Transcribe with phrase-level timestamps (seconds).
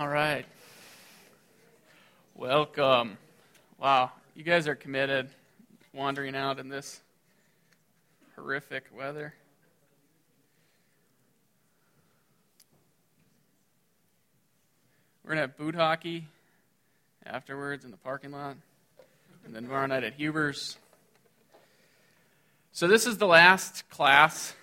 [0.00, 0.46] All right.
[2.34, 3.18] Welcome.
[3.78, 5.28] Wow, you guys are committed
[5.92, 7.02] wandering out in this
[8.34, 9.34] horrific weather.
[15.22, 16.28] We're going to have boot hockey
[17.26, 18.56] afterwards in the parking lot,
[19.44, 20.78] and then tomorrow night at Huber's.
[22.72, 24.54] So, this is the last class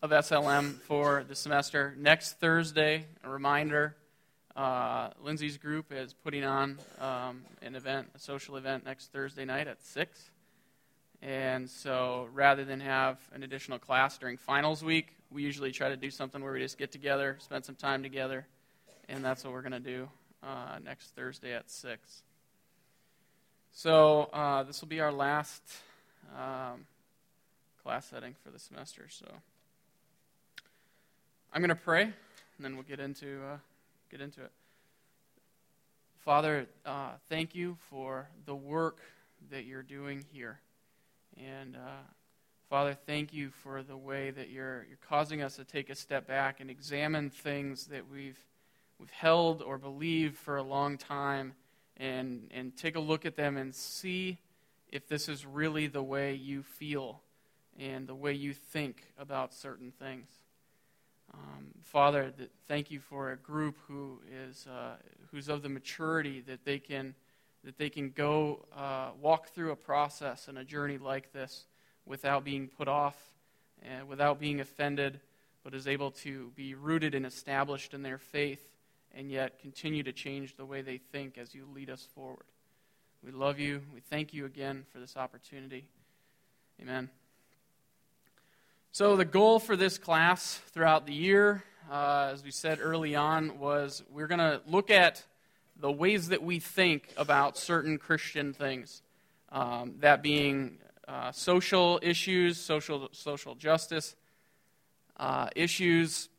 [0.00, 1.96] of SLM for the semester.
[1.98, 3.96] Next Thursday, a reminder
[4.56, 9.68] uh, Lindsay's group is putting on um, an event, a social event, next Thursday night
[9.68, 10.30] at 6.
[11.20, 15.96] And so rather than have an additional class during finals week, we usually try to
[15.96, 18.46] do something where we just get together, spend some time together,
[19.08, 20.08] and that's what we're going to do
[20.42, 22.22] uh, next Thursday at 6.
[23.72, 25.62] So uh, this will be our last
[26.34, 26.86] um,
[27.82, 29.06] class setting for the semester.
[29.10, 29.26] So
[31.52, 32.12] I'm going to pray, and
[32.60, 33.56] then we'll get into uh,
[34.16, 34.52] get into it.
[36.24, 39.00] Father, uh, thank you for the work
[39.50, 40.58] that you're doing here.
[41.36, 42.00] And uh,
[42.70, 46.26] Father, thank you for the way that you're, you're causing us to take a step
[46.26, 48.38] back and examine things that we've,
[48.98, 51.52] we've held or believed for a long time
[51.98, 54.38] and, and take a look at them and see
[54.90, 57.20] if this is really the way you feel
[57.78, 60.30] and the way you think about certain things.
[61.36, 62.32] Um, Father,
[62.66, 64.96] thank you for a group who is uh,
[65.30, 67.14] who's of the maturity that they can
[67.64, 71.66] that they can go uh, walk through a process and a journey like this
[72.04, 73.16] without being put off
[73.82, 75.20] and without being offended,
[75.64, 78.70] but is able to be rooted and established in their faith
[79.12, 82.46] and yet continue to change the way they think as you lead us forward.
[83.24, 83.82] We love you.
[83.92, 85.88] We thank you again for this opportunity.
[86.80, 87.10] Amen.
[88.96, 93.58] So, the goal for this class throughout the year, uh, as we said early on,
[93.58, 95.22] was we're going to look at
[95.78, 99.02] the ways that we think about certain Christian things.
[99.52, 104.16] Um, that being uh, social issues, social, social justice
[105.18, 106.30] uh, issues,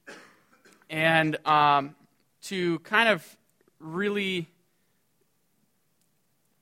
[0.89, 1.93] and um,
[2.45, 3.37] to kind of
[3.79, 4.47] really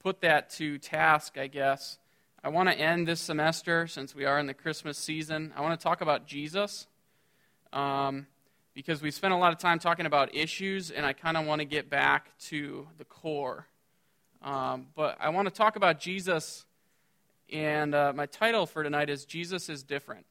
[0.04, 2.00] put that to task, I guess
[2.46, 5.80] I want to end this semester, since we are in the Christmas season, I want
[5.80, 6.86] to talk about Jesus.
[7.74, 8.28] Um,
[8.76, 11.62] because we spent a lot of time talking about issues, and I kind of want
[11.62, 13.66] to get back to the core.
[14.44, 16.66] Um, but I want to talk about Jesus,
[17.52, 20.28] and uh, my title for tonight is Jesus is Different.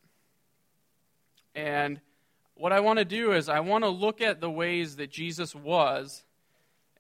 [1.57, 2.01] And
[2.55, 5.53] what I want to do is I want to look at the ways that Jesus
[5.53, 6.23] was,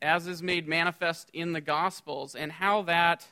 [0.03, 3.29] as is made manifest in the Gospels, and how that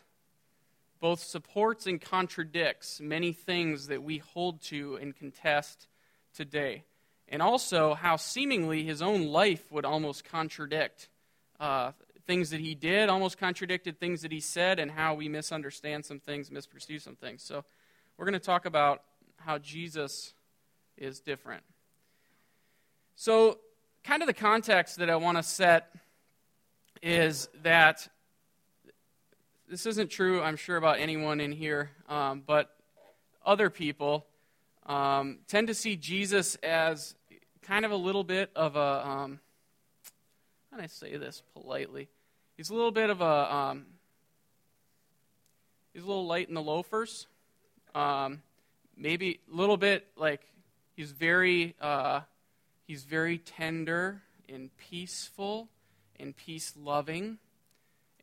[1.02, 5.88] both supports and contradicts many things that we hold to and contest
[6.32, 6.84] today.
[7.26, 11.08] And also how seemingly his own life would almost contradict
[11.58, 11.90] uh,
[12.24, 16.20] things that he did, almost contradicted things that he said, and how we misunderstand some
[16.20, 17.42] things, misperceive some things.
[17.42, 17.64] So
[18.16, 19.02] we're going to talk about
[19.38, 20.34] how Jesus
[20.96, 21.64] is different.
[23.16, 23.58] So,
[24.04, 25.92] kind of the context that I want to set
[27.02, 28.08] is that
[29.72, 32.76] this isn't true, I'm sure, about anyone in here, um, but
[33.42, 34.26] other people
[34.84, 37.14] um, tend to see Jesus as
[37.62, 39.40] kind of a little bit of a, um,
[40.70, 42.10] how do I say this politely?
[42.58, 43.86] He's a little bit of a, um,
[45.94, 47.26] he's a little light in the loafers.
[47.94, 48.42] Um,
[48.94, 50.42] maybe a little bit like
[50.96, 52.20] he's very, uh,
[52.86, 55.70] he's very tender and peaceful
[56.20, 57.38] and peace loving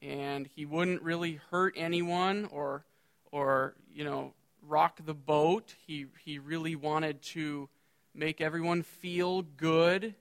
[0.01, 2.85] and he wouldn't really hurt anyone or
[3.31, 4.33] or you know
[4.67, 5.75] rock the boat.
[5.85, 7.69] He he really wanted to
[8.13, 10.15] make everyone feel good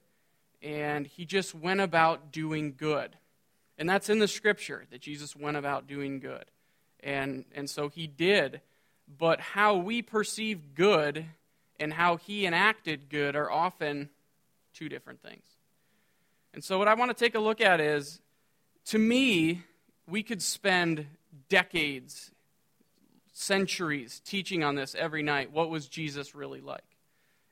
[0.62, 3.16] and he just went about doing good.
[3.78, 6.44] And that's in the scripture that Jesus went about doing good.
[7.00, 8.60] And and so he did,
[9.18, 11.24] but how we perceive good
[11.78, 14.10] and how he enacted good are often
[14.74, 15.44] two different things.
[16.52, 18.20] And so what I want to take a look at is
[18.86, 19.62] to me,
[20.08, 21.06] we could spend
[21.48, 22.30] decades,
[23.32, 25.52] centuries teaching on this every night.
[25.52, 26.82] What was Jesus really like?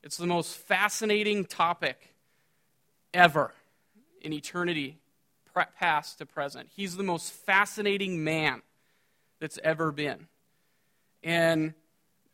[0.03, 2.15] It's the most fascinating topic
[3.13, 3.53] ever
[4.23, 4.99] in eternity,
[5.79, 6.69] past to present.
[6.75, 8.63] He's the most fascinating man
[9.41, 10.29] that's ever been.
[11.23, 11.75] And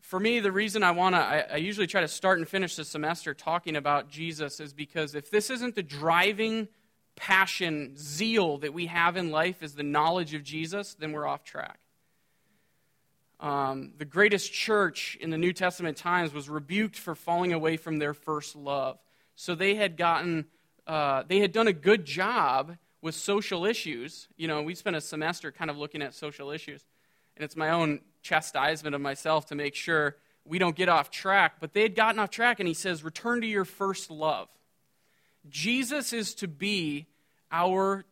[0.00, 2.76] for me, the reason I want to, I, I, usually try to start and finish
[2.76, 6.69] the semester talking about Jesus is because if this isn't the driving
[7.16, 11.44] passion, zeal that we have in life is the knowledge of Jesus, then we're off
[11.44, 11.78] track.
[13.40, 17.98] Um, the greatest church in the New Testament times was rebuked for falling away from
[17.98, 18.98] their first love.
[19.34, 20.46] So they had gotten
[20.86, 24.28] uh, they had done a good job with social issues.
[24.36, 26.84] You know, we spent a semester kind of looking at social issues,
[27.36, 31.54] and it's my own chastisement of myself to make sure we don't get off track.
[31.60, 34.48] But they had gotten off track, and he says, Return to your first love.
[35.48, 37.06] Jesus is to be
[37.50, 38.04] our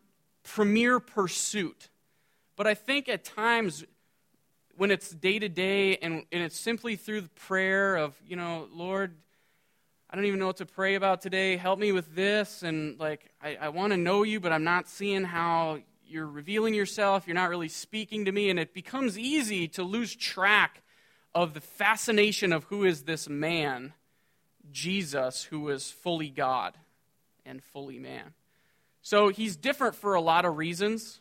[0.43, 1.89] premier pursuit.
[2.57, 3.85] But I think at times
[4.77, 9.15] when it's day to day and it's simply through the prayer of, you know, Lord,
[10.09, 11.57] I don't even know what to pray about today.
[11.57, 12.63] Help me with this.
[12.63, 16.75] And like, I, I want to know you, but I'm not seeing how you're revealing
[16.75, 17.27] yourself.
[17.27, 18.51] You're not really speaking to me.
[18.51, 20.83] And it becomes easy to lose track
[21.33, 23.93] of the fascination of who is this man,
[24.73, 26.75] Jesus, who is fully God
[27.45, 28.35] and fully man.
[29.03, 31.21] So he's different for a lot of reasons.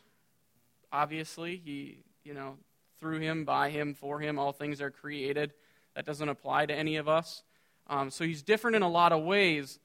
[0.92, 2.56] Obviously, he, you know,
[2.98, 5.52] through him, by him, for him, all things are created.
[5.94, 7.42] That doesn't apply to any of us.
[7.88, 9.78] Um, so he's different in a lot of ways.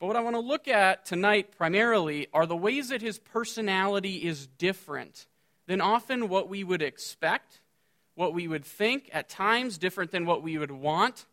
[0.00, 4.16] But what I want to look at tonight primarily are the ways that his personality
[4.16, 5.26] is different
[5.66, 7.60] than often what we would expect,
[8.14, 11.26] what we would think, at times different than what we would want,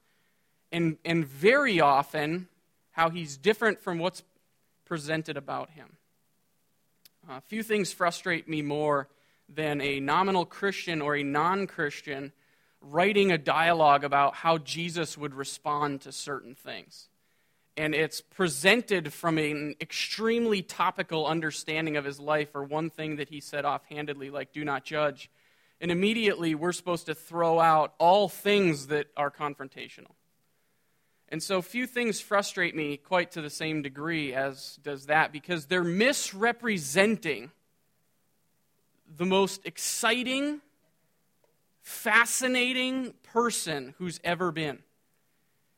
[0.71, 2.47] and, and very often
[2.91, 4.21] how he's different from what's
[4.89, 5.97] presented about him.
[7.29, 9.07] A few things frustrate me more
[9.47, 12.33] than a nominal Christian or a non Christian
[12.81, 17.07] writing a dialogue about how Jesus would respond to certain things.
[17.77, 23.29] And it's presented from an extremely topical understanding of his life, or one thing that
[23.29, 25.29] he said offhandedly, like, do not judge.
[25.79, 30.11] And immediately we're supposed to throw out all things that are confrontational.
[31.29, 35.67] And so few things frustrate me quite to the same degree as does that, because
[35.67, 37.51] they're misrepresenting
[39.17, 40.61] the most exciting
[41.81, 44.79] fascinating person who's ever been.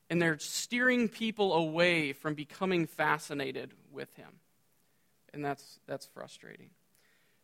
[0.09, 4.39] And they're steering people away from becoming fascinated with him.
[5.33, 6.69] And that's, that's frustrating.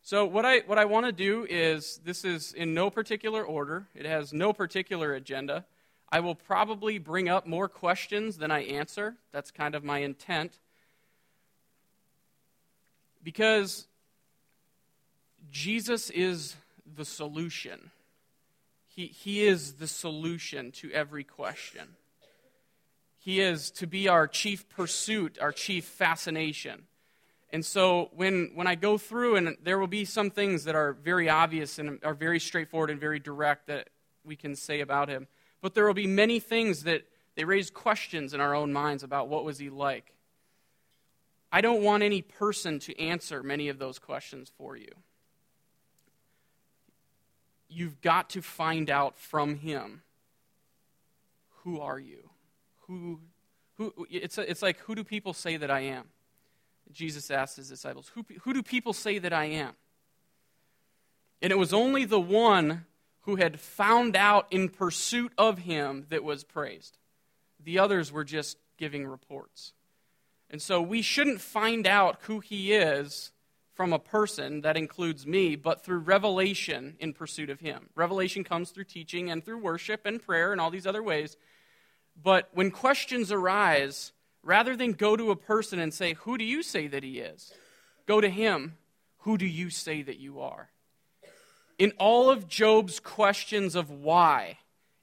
[0.02, 3.86] So, what I, what I want to do is this is in no particular order,
[3.94, 5.64] it has no particular agenda.
[6.10, 9.16] I will probably bring up more questions than I answer.
[9.32, 10.58] That's kind of my intent.
[13.22, 13.86] Because
[15.50, 16.56] Jesus is
[16.96, 17.90] the solution.
[18.86, 21.96] He, he is the solution to every question.
[23.18, 26.84] He is to be our chief pursuit, our chief fascination.
[27.50, 30.92] And so when, when I go through, and there will be some things that are
[30.94, 33.90] very obvious and are very straightforward and very direct that
[34.24, 35.26] we can say about him,
[35.60, 37.02] but there will be many things that
[37.34, 40.14] they raise questions in our own minds about what was he like.
[41.50, 44.90] I don't want any person to answer many of those questions for you
[47.68, 50.02] you've got to find out from him
[51.64, 52.30] who are you?
[52.86, 53.20] Who,
[53.76, 56.04] who, it's, a, it's like, who do people say that I am?
[56.90, 59.72] Jesus asked his disciples, who, who do people say that I am?
[61.42, 62.86] And it was only the one
[63.28, 66.96] who had found out in pursuit of him that was praised.
[67.62, 69.74] The others were just giving reports.
[70.48, 73.30] And so we shouldn't find out who he is
[73.74, 77.90] from a person that includes me, but through revelation in pursuit of Him.
[77.94, 81.36] Revelation comes through teaching and through worship and prayer and all these other ways.
[82.20, 86.62] But when questions arise, rather than go to a person and say, Who do you
[86.62, 87.52] say that He is?
[88.06, 88.78] Go to Him,
[89.18, 90.70] Who do you say that you are?
[91.78, 94.58] In all of Job's questions of why,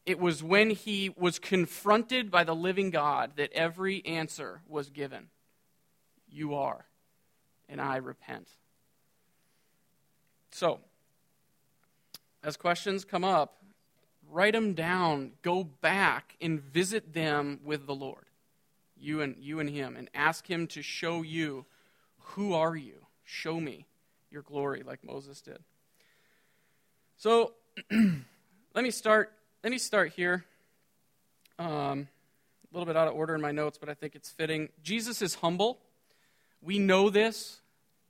[0.05, 5.29] it was when he was confronted by the living God that every answer was given.
[6.29, 6.85] You are,
[7.69, 8.49] and I repent.
[10.51, 10.79] So,
[12.43, 13.63] as questions come up,
[14.29, 18.25] write them down, go back and visit them with the Lord,
[18.97, 21.65] you and you and him, and ask him to show you
[22.29, 23.05] who are you?
[23.23, 23.85] Show me
[24.29, 25.59] your glory like Moses did.
[27.17, 27.53] So,
[27.91, 29.31] let me start
[29.63, 30.43] let me start here.
[31.57, 32.09] Um,
[32.69, 34.67] a little bit out of order in my notes, but I think it's fitting.
[34.83, 35.79] Jesus is humble.
[36.61, 37.61] We know this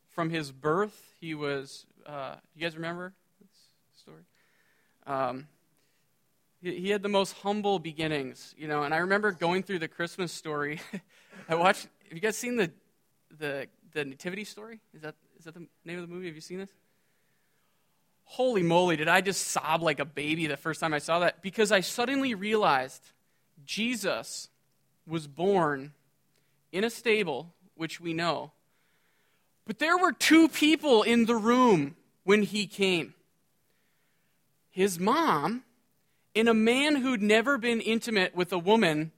[0.09, 1.13] from his birth.
[1.19, 3.51] He was uh, do you guys remember this
[4.01, 4.23] story?
[5.05, 5.47] Um,
[6.63, 8.83] he, he, had the most humble beginnings, you know.
[8.83, 10.81] And I remember going through the Christmas story.
[11.49, 11.87] I watched.
[12.09, 12.71] Have you guys seen the
[13.37, 14.79] the the Nativity story?
[14.95, 16.25] Is that is that the name of the movie?
[16.25, 16.69] Have you seen this?
[18.25, 18.97] Holy moly!
[18.97, 21.41] Did I just sob like a baby the first time I saw that?
[21.41, 23.01] Because I suddenly realized
[23.65, 24.49] Jesus
[25.07, 25.93] was born
[26.71, 28.51] in a stable, which we know,
[29.65, 33.13] but there were two people in the room when he came
[34.75, 35.63] his mom
[36.35, 39.09] and a man who'd never been intimate with a woman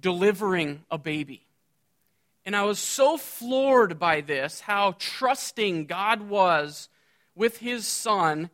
[0.00, 1.44] delivering a baby.
[2.46, 6.88] And I was so floored by this, how trusting God was
[7.34, 8.50] with his son,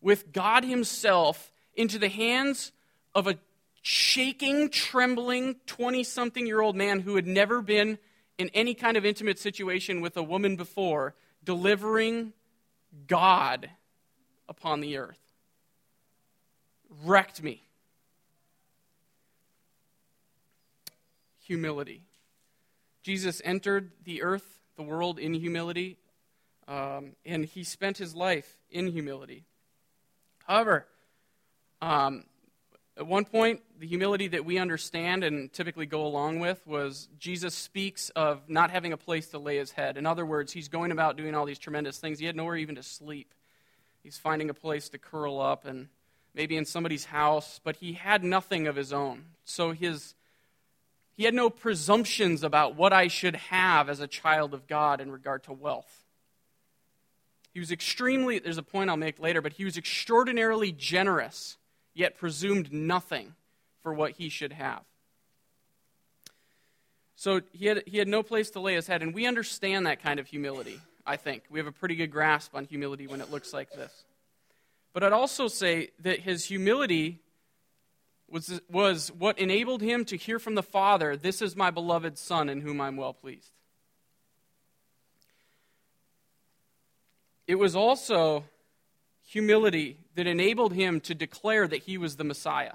[0.00, 2.72] with God himself, into the hands
[3.14, 3.38] of a
[3.82, 7.98] shaking, trembling 20 something year old man who had never been
[8.38, 12.32] in any kind of intimate situation with a woman before, delivering
[13.06, 13.70] God
[14.48, 15.18] upon the earth.
[17.04, 17.62] Wrecked me.
[21.40, 22.04] Humility.
[23.02, 25.98] Jesus entered the earth, the world, in humility,
[26.70, 29.44] um, and he spent his life in humility.
[30.46, 30.86] However,
[31.82, 32.24] um,
[32.96, 37.54] at one point, the humility that we understand and typically go along with was Jesus
[37.54, 39.96] speaks of not having a place to lay his head.
[39.96, 42.20] In other words, he's going about doing all these tremendous things.
[42.20, 43.34] He had nowhere even to sleep.
[44.04, 45.88] He's finding a place to curl up and
[46.34, 49.24] maybe in somebody's house, but he had nothing of his own.
[49.44, 50.14] So his
[51.16, 55.10] he had no presumptions about what I should have as a child of God in
[55.10, 56.06] regard to wealth.
[57.52, 61.56] He was extremely, there's a point I'll make later, but he was extraordinarily generous,
[61.94, 63.34] yet presumed nothing
[63.82, 64.82] for what he should have.
[67.16, 70.02] So he had, he had no place to lay his head, and we understand that
[70.02, 71.42] kind of humility, I think.
[71.50, 74.04] We have a pretty good grasp on humility when it looks like this.
[74.92, 77.20] But I'd also say that his humility
[78.28, 82.48] was, was what enabled him to hear from the Father, This is my beloved Son
[82.48, 83.52] in whom I'm well pleased.
[87.50, 88.44] It was also
[89.24, 92.74] humility that enabled him to declare that he was the Messiah.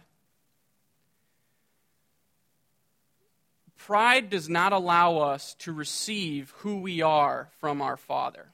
[3.78, 8.48] Pride does not allow us to receive who we are from our Father.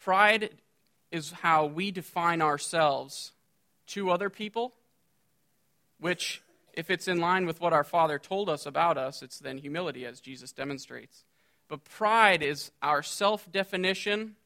[0.00, 0.48] Pride
[1.10, 3.32] is how we define ourselves
[3.88, 4.72] to other people
[6.00, 6.40] which,
[6.72, 10.06] if it's in line with what our Father told us about us, it's then humility,
[10.06, 11.24] as Jesus demonstrates.
[11.68, 14.36] But pride is our self definition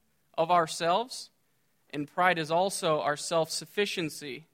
[0.41, 1.29] of ourselves,
[1.91, 4.47] and pride is also our self sufficiency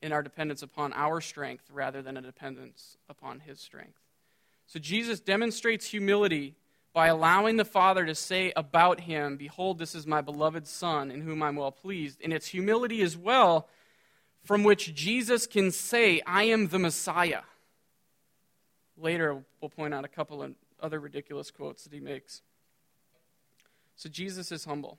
[0.00, 3.98] in our dependence upon our strength rather than a dependence upon His strength.
[4.66, 6.54] So Jesus demonstrates humility
[6.94, 11.20] by allowing the Father to say about Him, Behold, this is my beloved Son, in
[11.20, 12.22] whom I'm well pleased.
[12.24, 13.68] And it's humility as well
[14.42, 17.42] from which Jesus can say, I am the Messiah.
[18.96, 22.40] Later, we'll point out a couple of other ridiculous quotes that he makes.
[23.96, 24.98] So, Jesus is humble.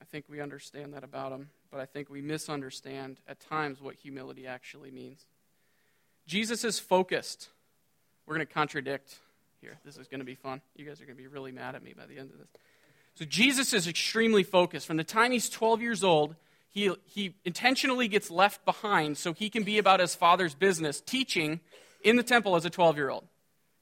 [0.00, 3.94] I think we understand that about him, but I think we misunderstand at times what
[3.94, 5.24] humility actually means.
[6.26, 7.48] Jesus is focused.
[8.26, 9.18] We're going to contradict
[9.60, 9.78] here.
[9.84, 10.62] This is going to be fun.
[10.74, 12.48] You guys are going to be really mad at me by the end of this.
[13.14, 14.86] So, Jesus is extremely focused.
[14.86, 16.34] From the time he's 12 years old,
[16.70, 21.60] he, he intentionally gets left behind so he can be about his father's business, teaching
[22.02, 23.24] in the temple as a 12 year old.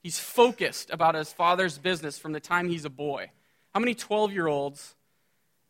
[0.03, 3.31] He's focused about his father's business from the time he's a boy.
[3.75, 4.95] How many 12 year olds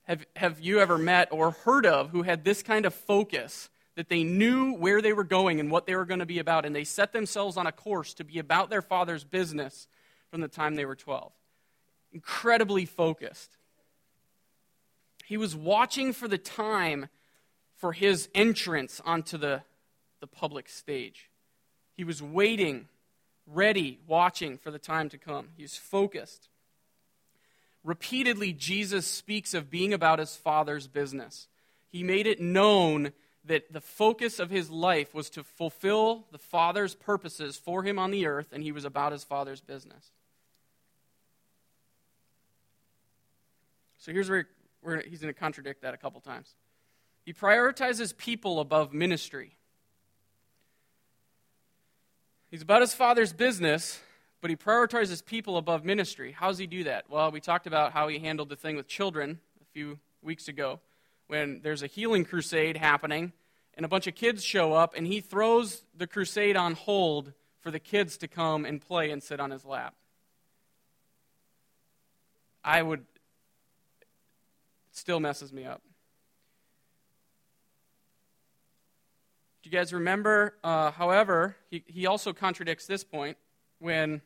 [0.02, 4.08] have, have you ever met or heard of who had this kind of focus that
[4.08, 6.74] they knew where they were going and what they were going to be about, and
[6.74, 9.88] they set themselves on a course to be about their father's business
[10.30, 11.32] from the time they were 12?
[12.12, 13.56] Incredibly focused.
[15.26, 17.08] He was watching for the time
[17.76, 19.62] for his entrance onto the,
[20.20, 21.30] the public stage.
[21.96, 22.88] He was waiting,
[23.50, 25.48] ready, watching for the time to come.
[25.56, 26.48] He's focused.
[27.84, 31.48] Repeatedly, Jesus speaks of being about his Father's business.
[31.90, 33.12] He made it known
[33.44, 38.10] that the focus of his life was to fulfill the Father's purposes for him on
[38.10, 40.10] the earth, and he was about his Father's business.
[43.98, 44.48] So here's where
[44.82, 46.54] we're, he's going to contradict that a couple times.
[47.24, 49.57] He prioritizes people above ministry.
[52.50, 54.00] He's about his father's business,
[54.40, 56.32] but he prioritizes people above ministry.
[56.32, 57.04] How does he do that?
[57.10, 60.80] Well, we talked about how he handled the thing with children a few weeks ago
[61.26, 63.32] when there's a healing crusade happening
[63.74, 67.70] and a bunch of kids show up and he throws the crusade on hold for
[67.70, 69.94] the kids to come and play and sit on his lap.
[72.64, 73.04] I would
[74.92, 75.82] still messes me up.
[79.68, 80.54] You guys remember?
[80.64, 83.36] Uh, however, he, he also contradicts this point
[83.80, 84.22] when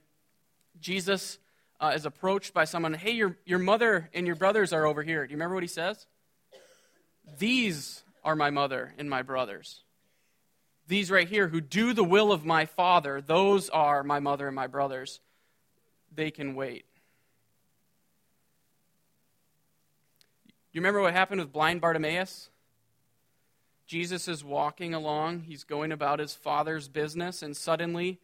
[0.81, 1.41] Jesus
[1.81, 5.27] uh, is approached by someone, hey, your, your mother and your brothers are over here.
[5.27, 6.07] Do you remember what he says?
[7.41, 9.83] These are my mother and my brothers.
[10.87, 14.55] These right here, who do the will of my Father, those are my mother and
[14.55, 15.19] my brothers.
[16.15, 16.85] They can wait.
[20.73, 22.49] you remember what happened with blind Bartimaeus?
[23.93, 28.19] Jesus is walking along, he's going about his father's business, and suddenly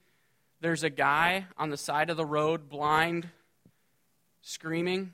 [0.62, 3.28] there's a guy on the side of the road, blind,
[4.40, 5.12] screaming.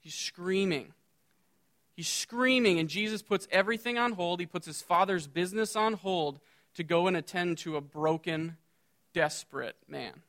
[0.00, 0.94] He's screaming.
[1.94, 4.40] He's screaming, and Jesus puts everything on hold.
[4.40, 6.40] He puts his father's business on hold
[6.74, 8.56] to go and attend to a broken,
[9.14, 10.22] desperate man.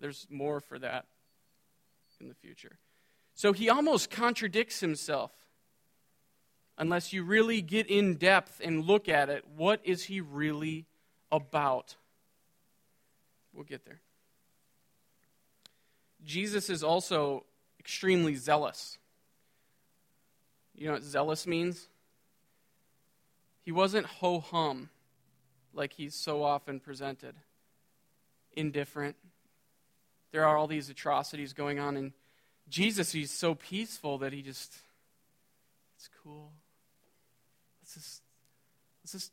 [0.00, 1.06] There's more for that
[2.20, 2.78] in the future.
[3.34, 5.32] So he almost contradicts himself.
[6.76, 10.86] Unless you really get in depth and look at it, what is he really
[11.30, 11.96] about?
[13.52, 14.00] We'll get there.
[16.24, 17.44] Jesus is also
[17.78, 18.98] extremely zealous.
[20.74, 21.88] You know what zealous means?
[23.62, 24.88] He wasn't ho hum
[25.74, 27.34] like he's so often presented,
[28.52, 29.16] indifferent.
[30.32, 32.12] There are all these atrocities going on, and
[32.68, 34.74] Jesus, he's so peaceful that he just,
[35.96, 36.52] it's cool.
[37.82, 38.22] Let's just,
[39.02, 39.32] let's just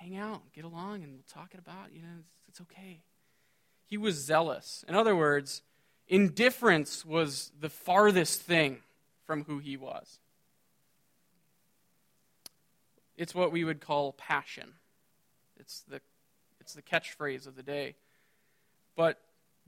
[0.00, 3.00] hang out, get along, and we'll talk it about, you know, it's, it's okay.
[3.86, 4.84] He was zealous.
[4.88, 5.62] In other words,
[6.08, 8.78] indifference was the farthest thing
[9.24, 10.18] from who he was.
[13.16, 14.74] It's what we would call passion.
[15.58, 16.00] It's the,
[16.60, 17.96] it's the catchphrase of the day.
[18.96, 19.20] But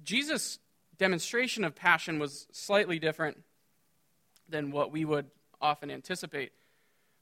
[0.02, 0.58] Jesus'
[0.98, 3.42] demonstration of passion was slightly different
[4.48, 5.26] than what we would
[5.60, 6.52] often anticipate.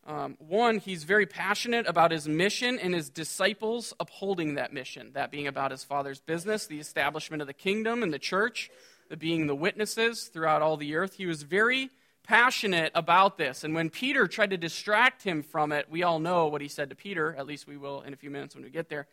[0.07, 5.31] Um, one, he's very passionate about his mission and his disciples upholding that mission, that
[5.31, 8.71] being about his father's business, the establishment of the kingdom and the church,
[9.11, 11.15] the being the witnesses throughout all the earth.
[11.15, 11.91] He was very
[12.23, 13.65] passionate about this.
[13.65, 16.91] And when Peter tried to distract him from it, we all know what he said
[16.91, 19.07] to Peter, at least we will in a few minutes when we get there.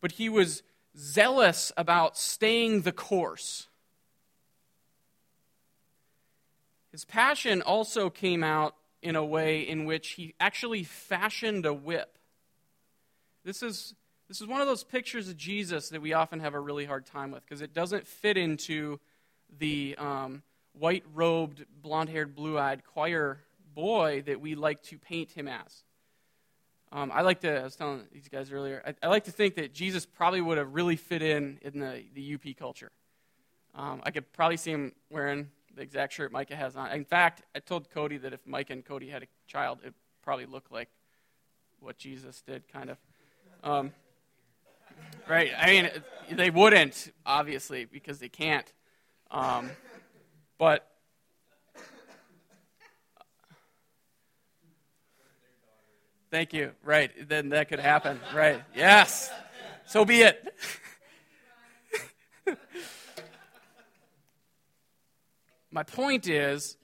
[0.00, 0.62] But he was
[0.96, 3.68] zealous about staying the course.
[6.90, 12.18] His passion also came out in a way in which he actually fashioned a whip.
[13.44, 13.94] This is,
[14.28, 17.06] this is one of those pictures of Jesus that we often have a really hard
[17.06, 19.00] time with because it doesn't fit into
[19.58, 23.40] the um, white robed, blonde haired, blue eyed choir
[23.74, 25.82] boy that we like to paint him as.
[26.94, 29.54] Um, I like to, I was telling these guys earlier, I, I, like to think
[29.54, 32.92] that Jesus probably would have really fit in in the, the UP culture.
[33.74, 36.90] Um, I could probably see him wearing the exact shirt Micah has on.
[36.92, 40.44] In fact, I told Cody that if Micah and Cody had a child, it probably
[40.44, 40.90] look like
[41.80, 42.98] what Jesus did, kind of.
[43.64, 43.92] Um,
[45.26, 45.50] right?
[45.56, 45.90] I mean,
[46.30, 48.70] they wouldn't, obviously, because they can't.
[49.30, 49.70] Um,
[50.58, 50.91] but
[56.32, 56.72] thank you.
[56.82, 57.12] Right.
[57.28, 58.18] Then that could happen.
[58.34, 58.60] Right.
[58.74, 59.30] Yes.
[59.86, 60.54] So be it.
[65.70, 66.78] My point is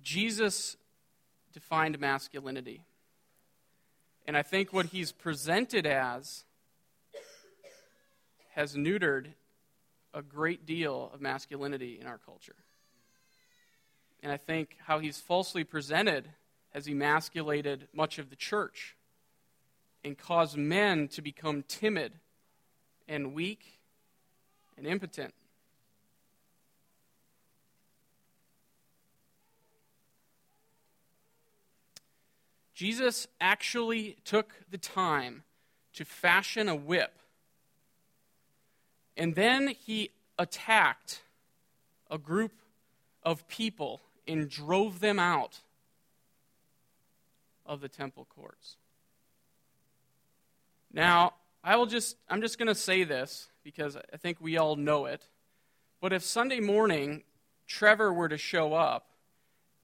[0.00, 0.76] Jesus
[1.52, 2.84] defined masculinity.
[4.26, 6.44] And I think what he's presented as
[8.54, 9.26] has neutered
[10.14, 12.54] a great deal of masculinity in our culture.
[14.22, 16.28] And I think how he's falsely presented
[16.70, 18.96] has emasculated much of the church
[20.04, 22.12] and caused men to become timid
[23.08, 23.78] and weak
[24.76, 25.34] and impotent.
[32.74, 35.42] Jesus actually took the time
[35.94, 37.18] to fashion a whip
[39.18, 41.22] and then he attacked
[42.08, 42.52] a group
[43.24, 45.58] of people and drove them out
[47.68, 48.76] of the temple courts.
[50.92, 54.74] Now, I will just I'm just going to say this because I think we all
[54.74, 55.28] know it.
[56.00, 57.22] But if Sunday morning
[57.66, 59.10] Trevor were to show up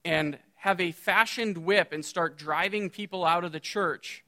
[0.03, 4.23] and have a fashioned whip and start driving people out of the church,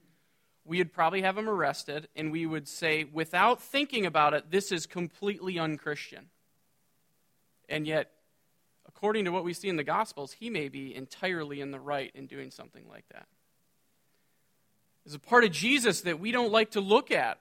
[0.64, 4.70] we would probably have him arrested, and we would say, without thinking about it, this
[4.70, 6.26] is completely unchristian.
[7.68, 8.10] And yet,
[8.86, 12.12] according to what we see in the Gospels, he may be entirely in the right
[12.14, 13.26] in doing something like that.
[15.08, 17.38] There's a part of Jesus that we don't like to look at.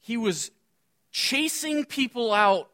[0.00, 0.50] He was
[1.12, 2.68] chasing people out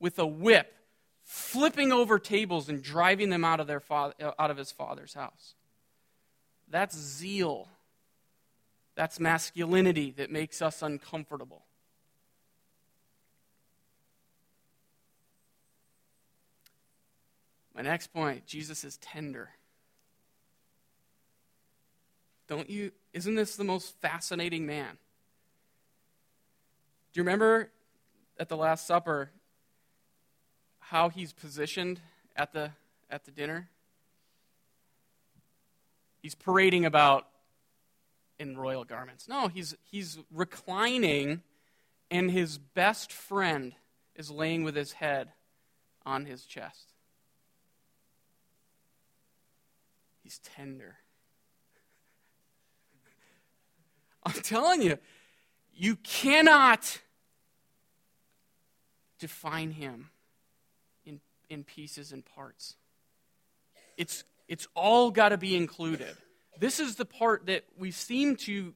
[0.00, 0.74] with a whip,
[1.22, 5.14] flipping over tables and driving them out of, their father, uh, out of his father's
[5.14, 5.54] house.
[6.68, 7.68] That's zeal
[9.00, 11.64] that's masculinity that makes us uncomfortable.
[17.74, 19.50] My next point Jesus is tender.
[22.50, 24.98] Don't you, isn't this the most fascinating man?
[27.12, 27.70] Do you remember
[28.38, 29.30] at the Last Supper
[30.80, 32.00] how he's positioned
[32.34, 32.72] at the,
[33.08, 33.68] at the dinner.
[36.20, 37.28] He's parading about
[38.40, 39.28] in royal garments.
[39.28, 41.42] No, he's, he's reclining,
[42.10, 43.74] and his best friend
[44.16, 45.28] is laying with his head
[46.04, 46.94] on his chest.
[50.24, 50.96] He's tender.
[54.24, 54.98] I'm telling you,
[55.72, 57.00] you cannot
[59.18, 60.10] define him
[61.04, 62.76] in, in pieces and parts.
[63.96, 66.16] It's, it's all got to be included.
[66.58, 68.74] This is the part that we seem to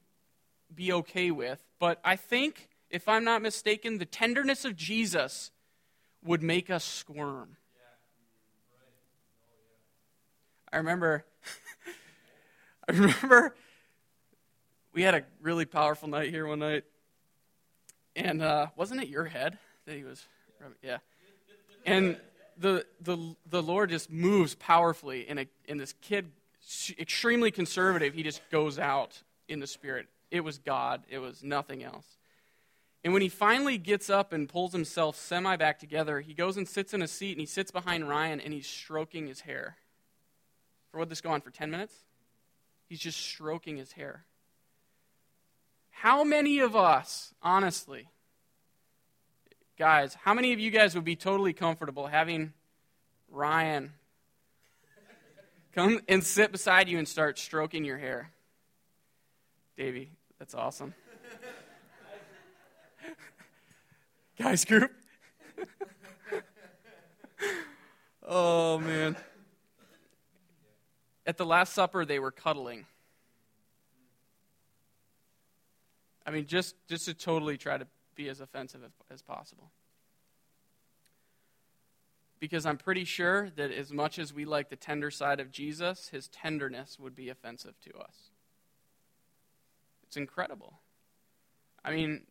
[0.73, 5.51] be okay with, but I think, if I'm not mistaken, the tenderness of Jesus
[6.23, 7.57] would make us squirm.
[10.71, 11.25] I remember
[12.89, 13.55] I remember
[14.95, 16.85] we had a really powerful night here one night.
[18.15, 20.25] And uh, wasn't it your head that he was
[20.81, 20.97] yeah.
[21.85, 22.17] And
[22.57, 26.31] the the the Lord just moves powerfully and a, and this kid
[26.97, 30.07] extremely conservative, he just goes out in the spirit.
[30.31, 32.05] It was God, it was nothing else.
[33.03, 36.67] And when he finally gets up and pulls himself semi back together, he goes and
[36.67, 39.75] sits in a seat and he sits behind Ryan and he's stroking his hair.
[40.89, 41.93] For what this go on for 10 minutes?
[42.87, 44.23] He's just stroking his hair.
[45.99, 48.09] How many of us, honestly,
[49.79, 52.51] guys, how many of you guys would be totally comfortable having
[53.29, 53.93] Ryan
[55.73, 58.29] come and sit beside you and start stroking your hair?
[59.77, 60.93] Davey, that's awesome.
[64.37, 64.91] guys group.
[68.27, 69.15] oh man.
[71.25, 72.85] At the Last Supper, they were cuddling.
[76.25, 79.71] I mean, just, just to totally try to be as offensive as, as possible.
[82.39, 86.09] Because I'm pretty sure that as much as we like the tender side of Jesus,
[86.09, 88.31] his tenderness would be offensive to us.
[90.03, 90.79] It's incredible.
[91.83, 92.21] I mean,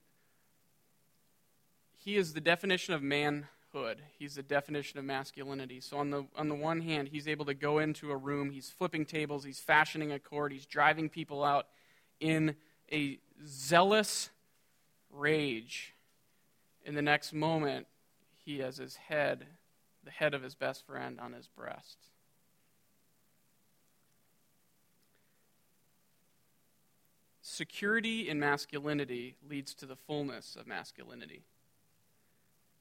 [1.97, 4.03] he is the definition of manhood.
[4.19, 5.81] He's the definition of masculinity.
[5.81, 8.69] So on the on the one hand, he's able to go into a room, he's
[8.69, 11.67] flipping tables, he's fashioning a cord, he's driving people out
[12.21, 12.57] in
[12.93, 14.31] a zealous
[15.11, 15.95] rage.
[16.85, 17.87] In the next moment,
[18.45, 19.47] he has his head,
[20.05, 21.99] the head of his best friend, on his breast.
[27.41, 31.45] Security in masculinity leads to the fullness of masculinity.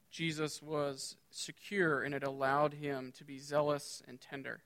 [0.10, 4.62] Jesus was secure and it allowed him to be zealous and tender.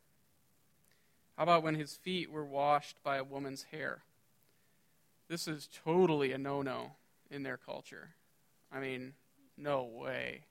[1.37, 4.03] How about when his feet were washed by a woman's hair?
[5.29, 6.91] This is totally a no no
[7.29, 8.09] in their culture.
[8.71, 9.13] I mean,
[9.57, 10.45] no way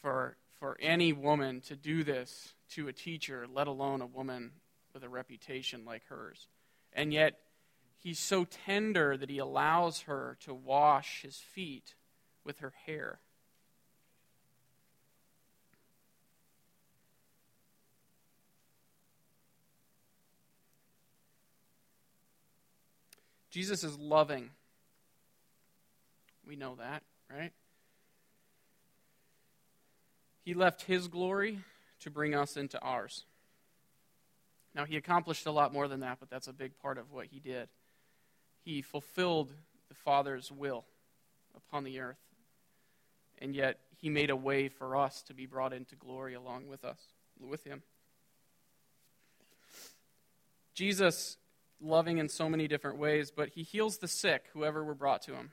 [0.00, 4.52] for, for any woman to do this to a teacher, let alone a woman
[4.92, 6.48] with a reputation like hers.
[6.92, 7.38] And yet,
[7.98, 11.94] he's so tender that he allows her to wash his feet
[12.44, 13.20] with her hair.
[23.56, 24.50] Jesus is loving.
[26.46, 27.02] We know that,
[27.34, 27.52] right?
[30.44, 31.60] He left his glory
[32.00, 33.24] to bring us into ours.
[34.74, 37.28] Now, he accomplished a lot more than that, but that's a big part of what
[37.28, 37.70] he did.
[38.62, 39.50] He fulfilled
[39.88, 40.84] the Father's will
[41.56, 42.20] upon the earth,
[43.38, 46.84] and yet he made a way for us to be brought into glory along with
[46.84, 47.00] us,
[47.40, 47.82] with him.
[50.74, 51.38] Jesus
[51.80, 55.34] loving in so many different ways, but he heals the sick, whoever were brought to
[55.34, 55.50] him.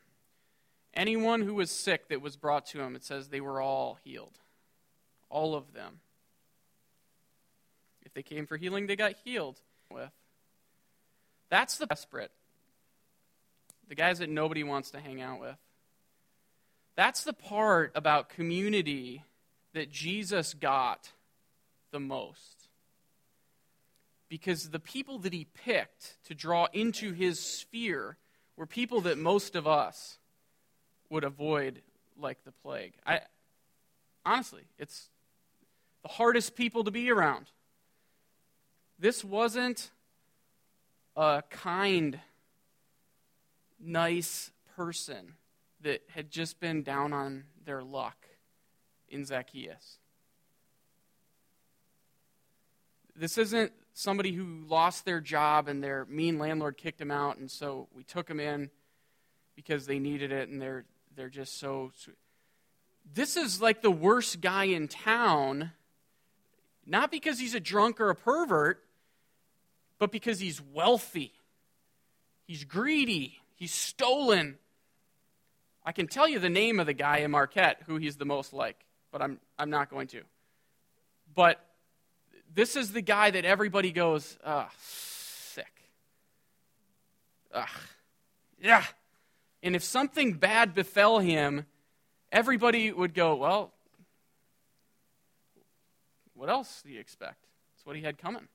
[0.93, 4.39] Anyone who was sick that was brought to him, it says they were all healed.
[5.29, 5.99] All of them.
[8.03, 9.59] If they came for healing, they got healed
[9.91, 10.11] with.
[11.49, 12.31] That's the desperate.
[13.89, 15.57] The guys that nobody wants to hang out with.
[16.95, 19.23] That's the part about community
[19.73, 21.11] that Jesus got
[21.91, 22.62] the most
[24.33, 28.17] because the people that he picked to draw into his sphere
[28.57, 30.17] were people that most of us
[31.07, 31.83] would avoid
[32.17, 32.93] like the plague.
[33.05, 33.19] I
[34.25, 35.09] honestly, it's
[36.01, 37.51] the hardest people to be around.
[38.97, 39.91] This wasn't
[41.15, 42.19] a kind,
[43.79, 45.33] nice person
[45.81, 48.25] that had just been down on their luck
[49.07, 49.99] in Zacchaeus.
[53.15, 57.49] This isn't somebody who lost their job and their mean landlord kicked them out, and
[57.49, 58.69] so we took them in
[59.55, 61.91] because they needed it, and they're they're just so.
[63.13, 65.71] This is like the worst guy in town,
[66.85, 68.83] Not because he's a drunk or a pervert,
[69.99, 71.33] but because he's wealthy.
[72.45, 73.39] He's greedy.
[73.55, 74.57] He's stolen.
[75.85, 78.53] I can tell you the name of the guy in Marquette who he's the most
[78.53, 78.77] like,
[79.11, 80.21] but I'm, I'm not going to.
[81.35, 81.59] But
[82.53, 85.71] this is the guy that everybody goes, ugh, sick.
[87.53, 87.67] Ugh.
[88.61, 88.83] Yeah.
[89.61, 91.65] And if something bad befell him,
[92.31, 93.73] everybody would go, well,
[96.33, 97.45] what else do you expect?
[97.75, 98.47] That's what he had coming.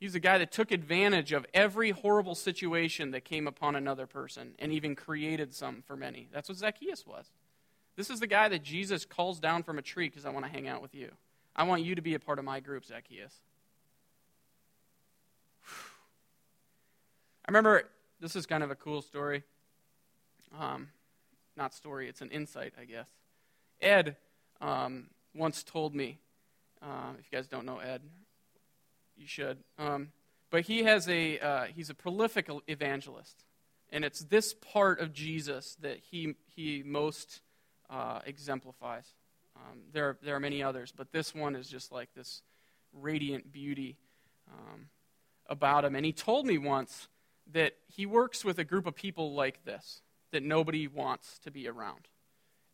[0.00, 4.54] He's a guy that took advantage of every horrible situation that came upon another person
[4.58, 6.28] and even created some for many.
[6.32, 7.26] That's what Zacchaeus was.
[7.96, 10.52] This is the guy that Jesus calls down from a tree because I want to
[10.52, 11.10] hang out with you.
[11.58, 13.34] I want you to be a part of my group, Zacchaeus.
[15.66, 17.82] I remember
[18.20, 19.42] this is kind of a cool story.
[20.56, 20.90] Um,
[21.56, 23.08] not story, it's an insight, I guess.
[23.82, 24.14] Ed
[24.60, 26.20] um, once told me,
[26.80, 28.02] uh, if you guys don't know Ed,
[29.16, 29.58] you should.
[29.80, 30.12] Um,
[30.50, 33.42] but he has a uh, he's a prolific evangelist,
[33.90, 37.40] and it's this part of Jesus that he he most
[37.90, 39.12] uh, exemplifies.
[39.68, 42.42] Um, there, are, there are many others, but this one is just like this
[42.92, 43.96] radiant beauty
[44.50, 44.86] um,
[45.46, 45.94] about him.
[45.94, 47.08] And he told me once
[47.52, 51.66] that he works with a group of people like this that nobody wants to be
[51.66, 52.06] around,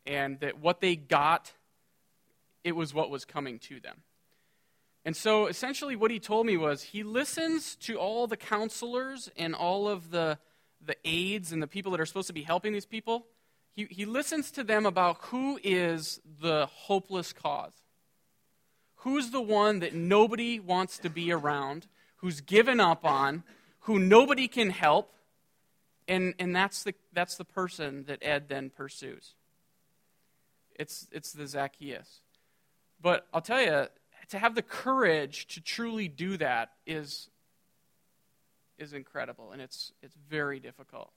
[0.07, 1.53] and that what they got,
[2.65, 4.03] it was what was coming to them.
[5.05, 9.55] And so essentially, what he told me was he listens to all the counselors and
[9.55, 10.39] all of the,
[10.85, 13.27] the aides and the people that are supposed to be helping these people
[13.75, 17.73] he, he listens to them about who is the hopeless cause.
[18.99, 23.43] Who's the one that nobody wants to be around, who's given up on,
[23.81, 25.13] who nobody can help,
[26.07, 29.35] and, and that's, the, that's the person that Ed then pursues.
[30.77, 32.21] It's, it's the Zacchaeus.
[33.01, 33.89] But I'll tell you,
[34.31, 37.29] to have the courage to truly do that is,
[38.79, 41.13] is incredible, and it's, it's very difficult.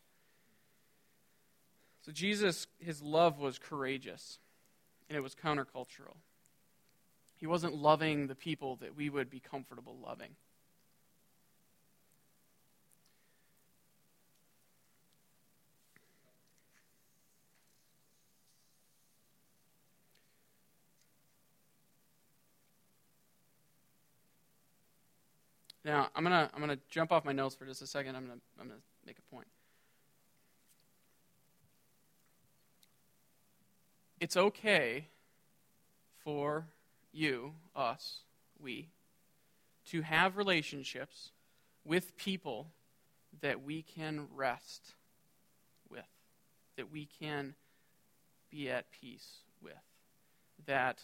[2.08, 4.40] So Jesus, his love was courageous,
[5.10, 6.16] and it was countercultural.
[7.36, 10.30] He wasn't loving the people that we would be comfortable loving.
[25.84, 28.16] Now, I'm going to I'm to jump off my notes for just a second.
[28.16, 29.48] I'm going to I'm going to make a point.
[34.20, 35.08] It's okay
[36.24, 36.68] for
[37.12, 38.20] you, us,
[38.60, 38.90] we,
[39.90, 41.32] to have relationships
[41.86, 42.68] with people
[43.42, 44.94] that we can rest
[45.90, 46.08] with,
[46.76, 47.56] that we can
[48.50, 49.74] be at peace with,
[50.66, 51.02] that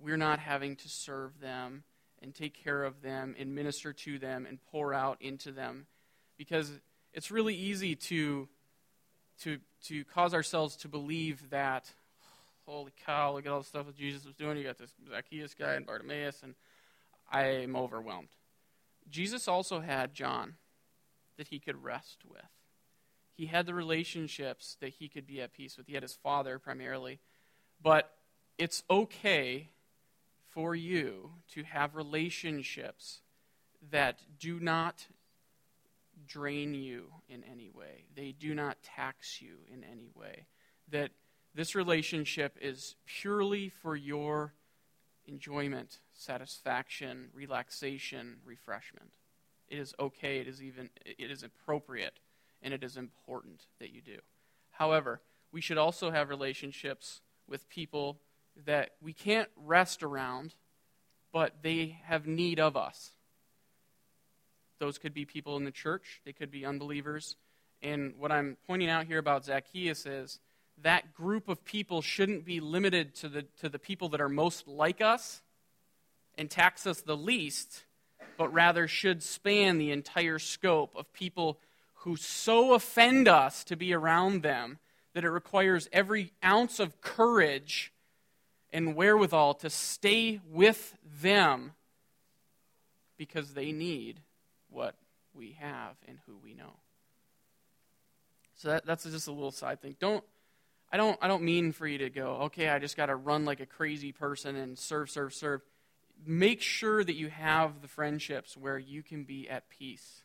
[0.00, 1.84] we're not having to serve them
[2.20, 5.86] and take care of them and minister to them and pour out into them.
[6.36, 6.70] Because
[7.12, 8.48] it's really easy to
[9.40, 11.90] to to cause ourselves to believe that
[12.72, 14.56] holy cow, look at all the stuff that Jesus was doing.
[14.56, 16.54] You got this Zacchaeus guy and Bartimaeus, and
[17.30, 18.28] I'm overwhelmed.
[19.10, 20.54] Jesus also had John
[21.36, 22.40] that he could rest with.
[23.34, 25.86] He had the relationships that he could be at peace with.
[25.86, 27.18] He had his father primarily.
[27.82, 28.10] But
[28.58, 29.70] it's okay
[30.50, 33.22] for you to have relationships
[33.90, 35.06] that do not
[36.26, 40.46] drain you in any way, they do not tax you in any way,
[40.88, 41.10] that
[41.54, 44.54] this relationship is purely for your
[45.26, 49.14] enjoyment, satisfaction, relaxation, refreshment.
[49.68, 52.20] It is okay, it is even it is appropriate,
[52.62, 54.18] and it is important that you do.
[54.70, 55.20] However,
[55.52, 58.18] we should also have relationships with people
[58.66, 60.54] that we can't rest around,
[61.32, 63.12] but they have need of us.
[64.78, 67.36] Those could be people in the church, they could be unbelievers.
[67.82, 70.38] And what I'm pointing out here about Zacchaeus is
[70.82, 74.66] that group of people shouldn't be limited to the, to the people that are most
[74.66, 75.42] like us
[76.36, 77.84] and tax us the least,
[78.36, 81.58] but rather should span the entire scope of people
[81.94, 84.78] who so offend us to be around them
[85.14, 87.92] that it requires every ounce of courage
[88.72, 91.72] and wherewithal to stay with them
[93.18, 94.20] because they need
[94.70, 94.96] what
[95.34, 96.78] we have and who we know.
[98.56, 99.96] So that, that's just a little side thing.
[100.00, 100.24] Don't
[100.92, 103.44] I don't, I don't mean for you to go, okay, I just got to run
[103.44, 105.62] like a crazy person and serve, serve, serve.
[106.24, 110.22] Make sure that you have the friendships where you can be at peace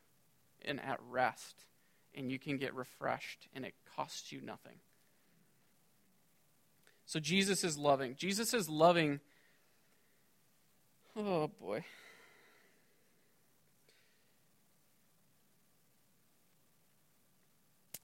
[0.65, 1.55] and at rest
[2.13, 4.75] and you can get refreshed and it costs you nothing.
[7.05, 8.15] So Jesus is loving.
[8.15, 9.21] Jesus is loving
[11.19, 11.83] Oh, boy.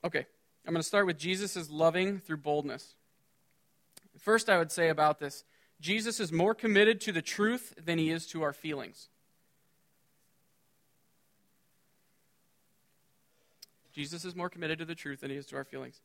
[0.04, 0.26] Okay,
[0.65, 2.95] I'm going to start with Jesus loving through boldness.
[4.17, 5.43] First, I would say about this
[5.82, 9.10] Jesus is more committed to the truth than he is to our feelings.
[13.91, 16.02] Jesus is more committed to the truth than he is to our feelings.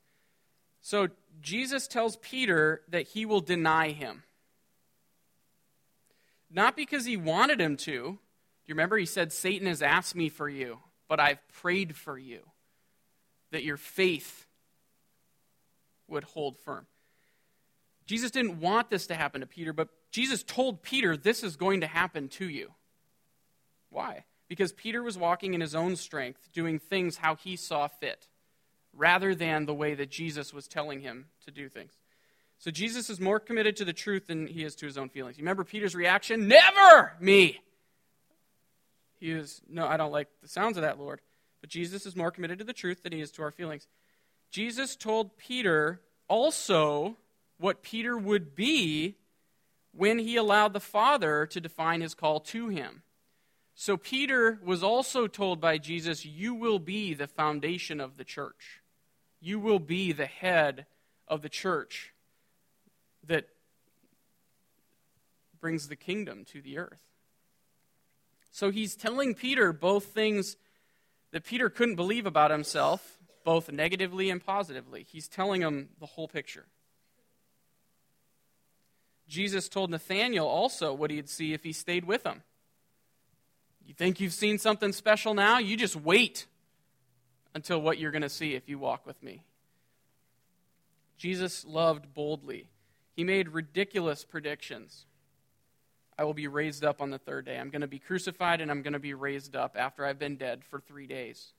[0.80, 1.08] So,
[1.40, 4.24] Jesus tells Peter that he will deny him.
[6.50, 7.92] Not because he wanted him to.
[7.92, 8.18] Do
[8.66, 12.40] you remember he said, Satan has asked me for you, but I've prayed for you
[13.50, 14.47] that your faith
[16.08, 16.86] would hold firm.
[18.06, 21.82] Jesus didn't want this to happen to Peter, but Jesus told Peter, This is going
[21.82, 22.72] to happen to you.
[23.90, 24.24] Why?
[24.48, 28.26] Because Peter was walking in his own strength, doing things how he saw fit,
[28.94, 31.92] rather than the way that Jesus was telling him to do things.
[32.58, 35.38] So Jesus is more committed to the truth than he is to his own feelings.
[35.38, 36.48] You remember Peter's reaction?
[36.48, 37.60] Never me!
[39.20, 41.20] He is, no, I don't like the sounds of that, Lord.
[41.60, 43.86] But Jesus is more committed to the truth than he is to our feelings.
[44.50, 47.16] Jesus told Peter also
[47.58, 49.16] what Peter would be
[49.92, 53.02] when he allowed the Father to define his call to him.
[53.74, 58.80] So Peter was also told by Jesus, You will be the foundation of the church.
[59.40, 60.86] You will be the head
[61.28, 62.12] of the church
[63.26, 63.48] that
[65.60, 67.00] brings the kingdom to the earth.
[68.50, 70.56] So he's telling Peter both things
[71.30, 73.17] that Peter couldn't believe about himself,
[73.48, 75.06] both negatively and positively.
[75.08, 76.66] He's telling him the whole picture.
[79.26, 82.42] Jesus told Nathanael also what he'd see if he stayed with him.
[83.86, 85.56] You think you've seen something special now?
[85.56, 86.44] You just wait
[87.54, 89.42] until what you're going to see if you walk with me.
[91.16, 92.68] Jesus loved boldly.
[93.16, 95.06] He made ridiculous predictions.
[96.18, 97.58] I will be raised up on the third day.
[97.58, 100.36] I'm going to be crucified and I'm going to be raised up after I've been
[100.36, 101.54] dead for three days.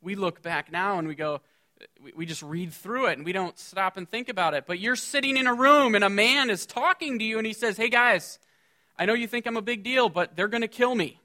[0.00, 1.40] We look back now and we go,
[2.14, 4.64] we just read through it and we don't stop and think about it.
[4.66, 7.52] But you're sitting in a room and a man is talking to you and he
[7.52, 8.38] says, Hey guys,
[8.98, 11.20] I know you think I'm a big deal, but they're going to kill me.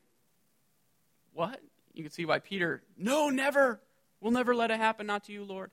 [1.34, 1.60] What?
[1.94, 3.80] You can see why Peter, no, never.
[4.22, 5.72] We'll never let it happen, not to you, Lord.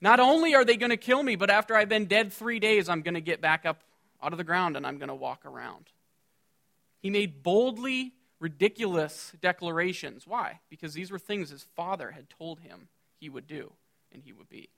[0.00, 2.88] Not only are they going to kill me, but after I've been dead three days,
[2.88, 3.82] I'm going to get back up
[4.22, 5.86] out of the ground and I'm going to walk around.
[7.00, 10.26] He made boldly ridiculous declarations.
[10.26, 10.58] Why?
[10.68, 12.88] Because these were things his father had told him
[13.20, 13.72] he would do
[14.10, 14.68] and he would be.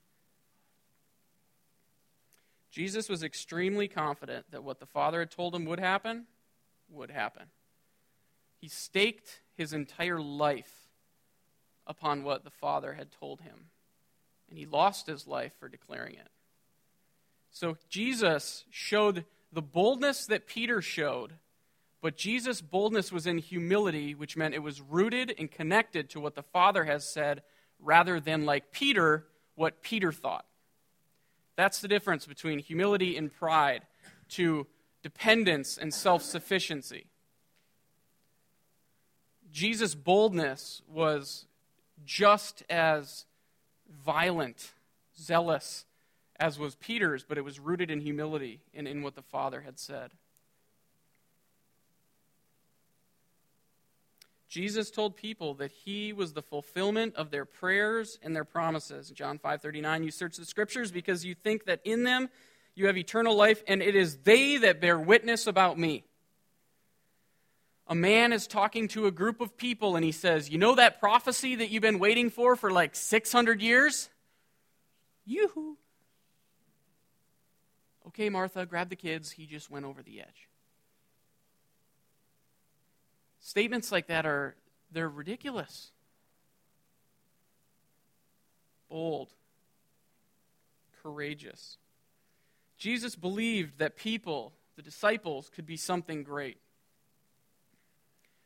[2.69, 6.25] Jesus was extremely confident that what the Father had told him would happen
[6.89, 7.45] would happen.
[8.59, 10.89] He staked his entire life
[11.87, 13.69] upon what the Father had told him,
[14.49, 16.27] and he lost his life for declaring it.
[17.49, 21.35] So Jesus showed the boldness that Peter showed
[22.05, 26.35] but Jesus' boldness was in humility, which meant it was rooted and connected to what
[26.35, 27.41] the Father has said,
[27.79, 30.45] rather than like Peter, what Peter thought.
[31.55, 33.87] That's the difference between humility and pride
[34.29, 34.67] to
[35.01, 37.07] dependence and self sufficiency.
[39.51, 41.47] Jesus' boldness was
[42.05, 43.25] just as
[43.89, 44.73] violent,
[45.19, 45.85] zealous
[46.39, 49.79] as was Peter's, but it was rooted in humility and in what the Father had
[49.79, 50.11] said.
[54.47, 59.09] Jesus told people that he was the fulfillment of their prayers and their promises.
[59.09, 62.29] John 5:39 You search the scriptures because you think that in them
[62.75, 66.05] you have eternal life and it is they that bear witness about me.
[67.87, 70.99] A man is talking to a group of people and he says, "You know that
[70.99, 74.09] prophecy that you've been waiting for for like 600 years?
[75.25, 75.77] Yoo-hoo.
[78.07, 79.31] Okay, Martha, grab the kids.
[79.31, 80.47] He just went over the edge.
[83.45, 84.55] Statements like that are
[84.91, 85.91] they're ridiculous.
[88.89, 89.29] Bold.
[91.03, 91.77] Courageous.
[92.79, 96.57] Jesus believed that people, the disciples, could be something great.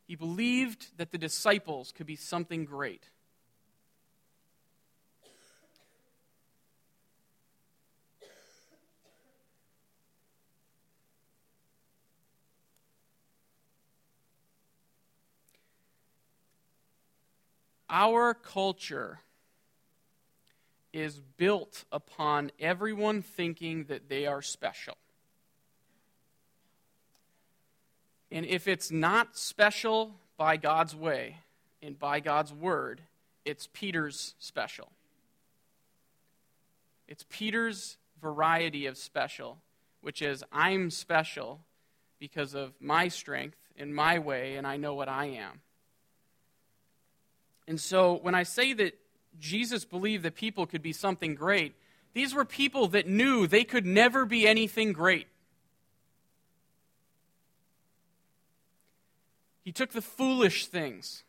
[0.04, 3.06] He believed that the disciples could be something great.
[17.90, 19.20] Our culture
[20.94, 24.98] is built upon everyone thinking that they are special.
[28.32, 31.38] And if it's not special by God's way
[31.82, 33.02] and by God's word,
[33.46, 34.90] it's Peter's special.
[37.08, 39.58] It's Peter's variety of special,
[40.02, 41.62] which is I'm special
[42.20, 45.62] because of my strength in my way, and I know what I am.
[47.70, 48.98] And so when I say that
[49.40, 51.76] Jesus believed that people could be something great,
[52.16, 55.28] these were people that knew they could never be anything great.
[59.64, 61.24] He took the foolish things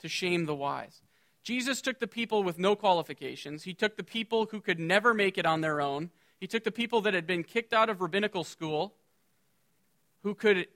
[0.00, 1.00] to shame the wise.
[1.44, 3.62] Jesus took the people with no qualifications.
[3.62, 6.10] He took the people who could never make it on their own.
[6.40, 8.94] He took the people that had been kicked out of rabbinical school,
[10.24, 10.66] who could,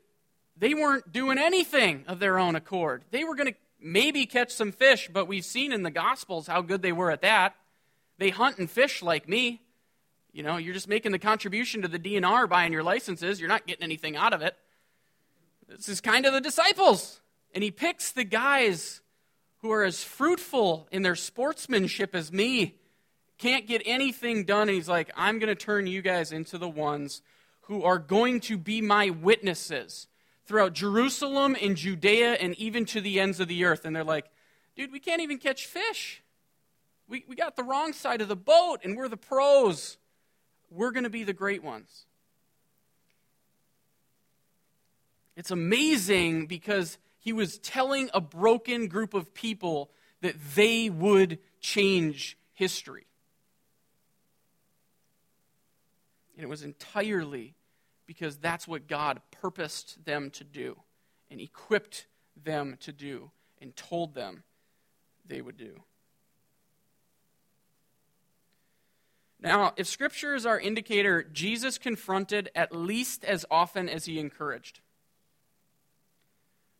[0.56, 3.02] they weren't doing anything of their own accord.
[3.10, 6.60] They were going to maybe catch some fish, but we've seen in the Gospels how
[6.60, 7.54] good they were at that.
[8.18, 9.62] They hunt and fish like me.
[10.32, 13.40] You know, you're just making the contribution to the DNR buying your licenses.
[13.40, 14.56] You're not getting anything out of it.
[15.68, 17.20] This is kind of the disciples.
[17.54, 19.00] And he picks the guys
[19.58, 22.74] who are as fruitful in their sportsmanship as me,
[23.38, 24.68] can't get anything done.
[24.68, 27.22] And he's like, I'm going to turn you guys into the ones
[27.62, 30.06] who are going to be my witnesses
[30.46, 33.84] throughout Jerusalem and Judea and even to the ends of the earth.
[33.84, 34.26] And they're like,
[34.76, 36.22] dude, we can't even catch fish.
[37.08, 39.96] We, we got the wrong side of the boat, and we're the pros.
[40.70, 42.06] We're going to be the great ones.
[45.36, 49.90] It's amazing because he was telling a broken group of people
[50.22, 53.06] that they would change history.
[56.36, 57.55] And it was entirely
[58.06, 60.76] because that's what God purposed them to do
[61.30, 62.06] and equipped
[62.42, 63.30] them to do
[63.60, 64.44] and told them
[65.26, 65.82] they would do.
[69.40, 74.80] Now, if Scripture is our indicator, Jesus confronted at least as often as he encouraged.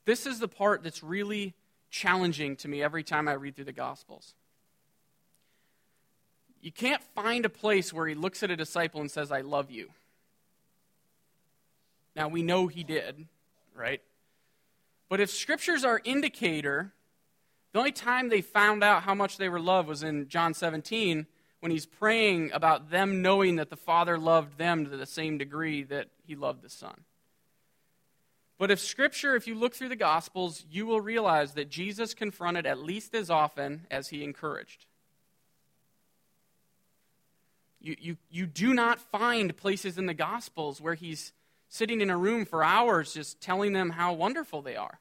[0.05, 1.55] This is the part that's really
[1.91, 4.35] challenging to me every time I read through the Gospels.
[6.63, 9.71] You can't find a place where he looks at a disciple and says, I love
[9.71, 9.91] you.
[12.17, 13.27] Now, we know he did,
[13.75, 14.01] right?
[15.11, 16.95] But if Scripture's our indicator,
[17.73, 21.27] the only time they found out how much they were loved was in John 17
[21.61, 25.83] when he's praying about them knowing that the Father loved them to the same degree
[25.85, 27.05] that he loved the Son.
[28.59, 32.65] But if Scripture, if you look through the Gospels, you will realize that Jesus confronted
[32.65, 34.87] at least as often as he encouraged.
[37.79, 41.35] You, you, you do not find places in the Gospels where he's
[41.69, 45.01] sitting in a room for hours just telling them how wonderful they are.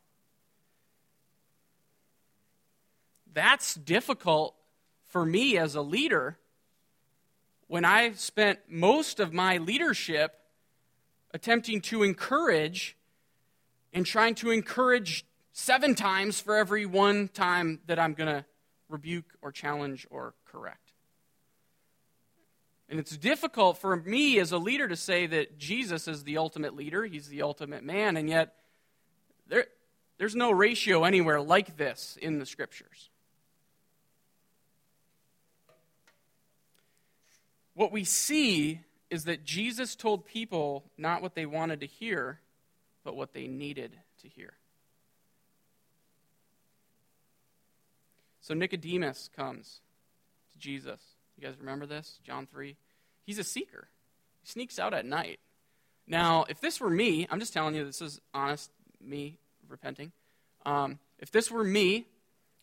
[3.33, 4.55] That's difficult
[5.05, 6.37] for me as a leader
[7.67, 10.39] when I spent most of my leadership
[11.33, 12.95] attempting to encourage
[13.93, 18.45] and trying to encourage seven times for every one time that I'm going to
[18.89, 20.84] rebuke or challenge or correct.
[22.87, 26.75] And it's difficult for me as a leader to say that Jesus is the ultimate
[26.75, 28.53] leader, he's the ultimate man, and yet
[29.47, 29.65] there,
[30.17, 33.09] there's no ratio anywhere like this in the scriptures.
[37.73, 42.39] What we see is that Jesus told people not what they wanted to hear,
[43.03, 44.53] but what they needed to hear.
[48.41, 49.81] So Nicodemus comes
[50.51, 51.01] to Jesus.
[51.37, 52.19] You guys remember this?
[52.23, 52.75] John 3.
[53.25, 53.89] He's a seeker.
[54.41, 55.39] He sneaks out at night.
[56.07, 58.71] Now, if this were me, I'm just telling you this is honest
[59.01, 60.11] me repenting.
[60.65, 62.05] Um, if this were me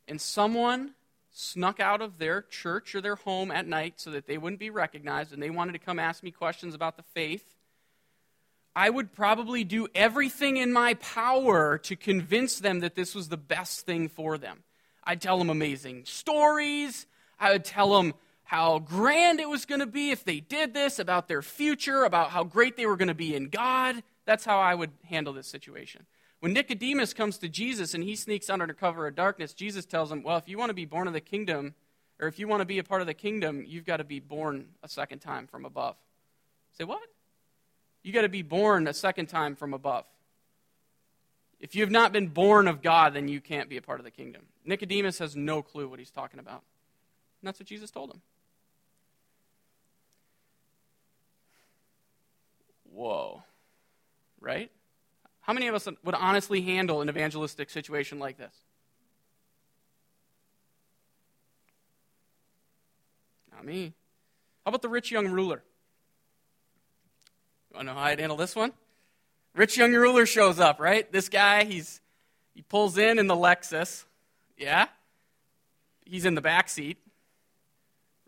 [0.09, 0.95] and someone
[1.33, 4.71] snuck out of their church or their home at night so that they wouldn't be
[4.71, 7.45] recognized and they wanted to come ask me questions about the faith,
[8.75, 13.37] I would probably do everything in my power to convince them that this was the
[13.37, 14.63] best thing for them.
[15.05, 17.07] I'd tell them amazing stories.
[17.39, 18.15] I would tell them
[18.53, 22.29] how grand it was going to be if they did this, about their future, about
[22.29, 24.03] how great they were going to be in God.
[24.27, 26.05] That's how I would handle this situation.
[26.41, 30.23] When Nicodemus comes to Jesus and he sneaks under cover of darkness, Jesus tells him,
[30.23, 31.75] Well, if you want to be born of the kingdom,
[32.21, 34.21] or if you want to be a part of the kingdom, you've got to be
[34.21, 35.97] born a second time from above.
[36.77, 37.01] Say, what?
[38.03, 40.05] You got to be born a second time from above.
[41.59, 44.05] If you have not been born of God, then you can't be a part of
[44.05, 44.43] the kingdom.
[44.63, 46.63] Nicodemus has no clue what he's talking about.
[47.41, 48.21] And that's what Jesus told him.
[52.93, 53.43] Whoa.
[54.41, 54.71] Right?
[55.41, 58.55] How many of us would honestly handle an evangelistic situation like this?
[63.53, 63.93] Not me.
[64.65, 65.63] How about the rich young ruler?
[67.71, 68.73] You want to know how I'd handle this one?
[69.55, 71.11] Rich young ruler shows up, right?
[71.11, 72.01] This guy, he's
[72.55, 74.05] he pulls in in the Lexus.
[74.57, 74.87] Yeah?
[76.05, 76.99] He's in the back seat.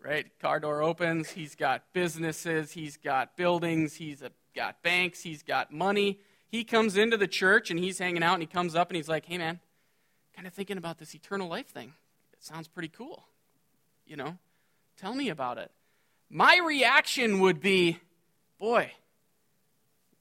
[0.03, 0.27] Right?
[0.39, 1.31] Car door opens.
[1.31, 2.71] He's got businesses.
[2.71, 3.95] He's got buildings.
[3.95, 4.21] He's
[4.55, 5.21] got banks.
[5.21, 6.19] He's got money.
[6.47, 9.09] he comes into the church and he's hanging out and he comes up and he's
[9.09, 9.59] like, hey, man,
[10.35, 11.93] kind of thinking about this eternal life thing.
[12.33, 13.25] It sounds pretty cool.
[14.05, 14.37] You know,
[14.97, 15.71] tell me about it.
[16.29, 17.99] My reaction would be,
[18.59, 18.91] boy,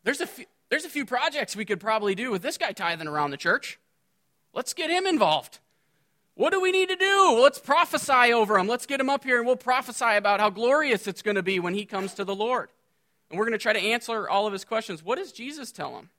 [0.02, 3.08] there's a few, there's a few projects we could probably do with this guy tithing
[3.08, 3.78] around the church.
[4.52, 5.60] Let's get him involved.
[6.34, 7.38] What do we need to do?
[7.40, 8.66] Let's prophesy over him.
[8.66, 11.60] Let's get him up here and we'll prophesy about how glorious it's going to be
[11.60, 12.70] when he comes to the Lord.
[13.30, 15.02] And we're going to try to answer all of his questions.
[15.02, 16.10] What does Jesus tell him?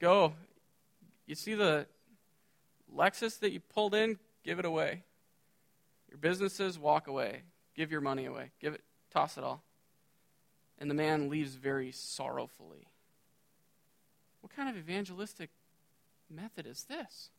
[0.00, 0.34] Go.
[1.26, 1.86] You see the
[2.94, 4.18] Lexus that you pulled in?
[4.44, 5.04] Give it away.
[6.08, 7.42] Your businesses, walk away.
[7.74, 8.50] Give your money away.
[8.60, 9.62] Give it, toss it all.
[10.78, 12.88] And the man leaves very sorrowfully.
[14.40, 15.50] What kind of evangelistic
[16.28, 17.30] method is this?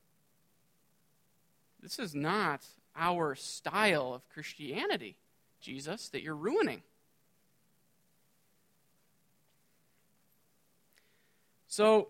[1.81, 2.65] This is not
[2.95, 5.17] our style of Christianity,
[5.59, 6.81] Jesus, that you're ruining.
[11.75, 12.09] So,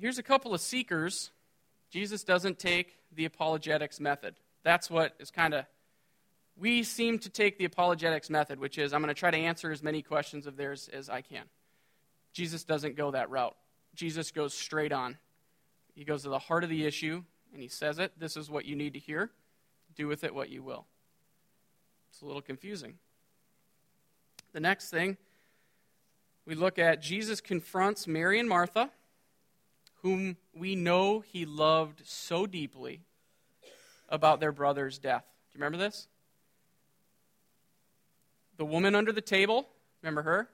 [0.00, 1.30] here's a couple of seekers.
[1.90, 4.34] Jesus doesn't take the apologetics method.
[4.64, 5.66] That's what is kind of.
[6.56, 9.70] We seem to take the apologetics method, which is I'm going to try to answer
[9.70, 11.44] as many questions of theirs as I can.
[12.32, 13.54] Jesus doesn't go that route.
[13.94, 15.18] Jesus goes straight on.
[15.94, 17.22] He goes to the heart of the issue
[17.52, 18.18] and he says it.
[18.18, 19.30] This is what you need to hear.
[19.94, 20.84] Do with it what you will.
[22.10, 22.94] It's a little confusing.
[24.52, 25.16] The next thing
[26.46, 28.90] we look at Jesus confronts Mary and Martha,
[30.02, 33.00] whom we know he loved so deeply,
[34.08, 35.24] about their brother's death.
[35.24, 36.06] Do you remember this?
[38.58, 39.66] The woman under the table,
[40.02, 40.48] remember her?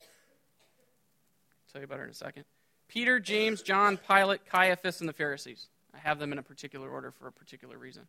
[0.00, 2.44] I'll tell you about her in a second.
[2.86, 5.66] Peter, James, John, Pilate, Caiaphas, and the Pharisees.
[5.94, 8.04] I have them in a particular order for a particular reason.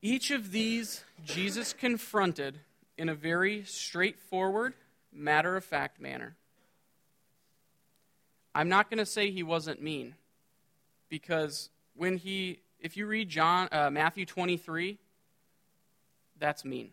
[0.00, 2.60] Each of these Jesus confronted
[3.00, 4.74] in a very straightforward,
[5.10, 6.36] matter of fact manner.
[8.54, 10.16] I'm not going to say he wasn't mean
[11.08, 14.98] because when he if you read John uh, Matthew 23
[16.38, 16.90] that's mean.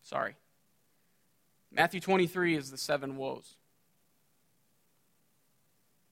[0.00, 0.34] Sorry.
[1.70, 3.56] Matthew 23 is the seven woes.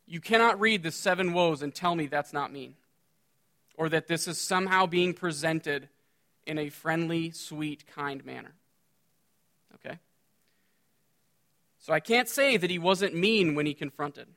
[0.06, 2.74] You cannot read the seven woes and tell me that's not mean,
[3.76, 5.88] or that this is somehow being presented
[6.46, 8.54] in a friendly, sweet, kind manner.
[9.74, 9.98] Okay?
[11.78, 14.28] So I can't say that he wasn't mean when he confronted.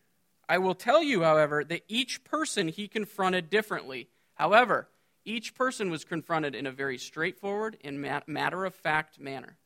[0.47, 4.09] I will tell you, however, that each person he confronted differently.
[4.35, 4.89] However,
[5.25, 9.57] each person was confronted in a very straightforward and matter of fact manner.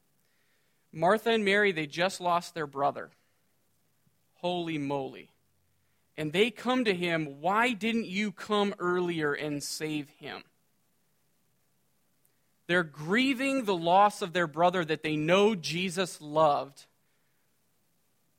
[0.92, 3.12] Martha and Mary, they just lost their brother.
[4.36, 5.30] Holy moly
[6.18, 10.44] and they come to him, Why didn't you come earlier and save him?
[12.68, 16.86] They're grieving the loss of their brother that they know Jesus loved.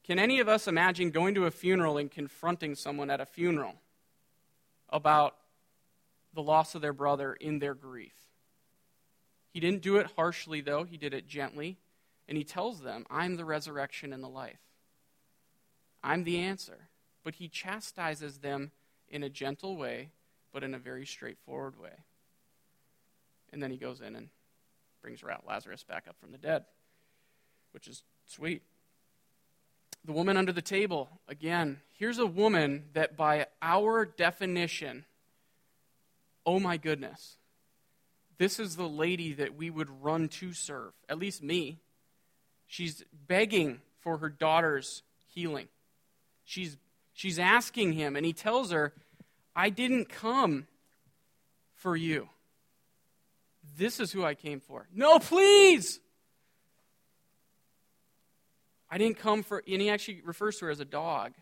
[0.05, 3.75] Can any of us imagine going to a funeral and confronting someone at a funeral
[4.89, 5.37] about
[6.35, 8.15] the loss of their brother in their grief?
[9.53, 11.79] He didn't do it harshly, though, he did it gently.
[12.27, 14.59] And he tells them, I'm the resurrection and the life.
[16.03, 16.89] I'm the answer
[17.25, 18.71] but he chastises them
[19.09, 20.11] in a gentle way,
[20.53, 22.05] but in a very straightforward way.
[23.55, 24.29] And then he goes in and
[25.01, 26.65] brings Lazarus back up from the dead,
[27.73, 28.63] which is sweet.
[30.05, 35.07] The woman under the table, again, here's a woman that by our definition,
[36.45, 37.39] oh my goodness,
[38.37, 41.79] this is the lady that we would run to serve, at least me.
[42.67, 45.69] She's begging for her daughter's healing.
[46.45, 46.77] She's
[47.15, 48.93] She's asking him, and he tells her,
[49.55, 50.67] I didn't come
[51.75, 52.29] for you.
[53.77, 54.87] This is who I came for.
[54.93, 56.01] No, please!
[58.91, 61.33] I didn't come for, and he actually refers to her as a dog.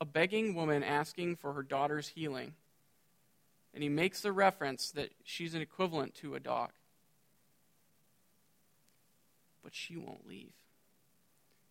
[0.00, 2.54] A begging woman asking for her daughter's healing.
[3.74, 6.70] And he makes the reference that she's an equivalent to a dog.
[9.62, 10.52] But she won't leave.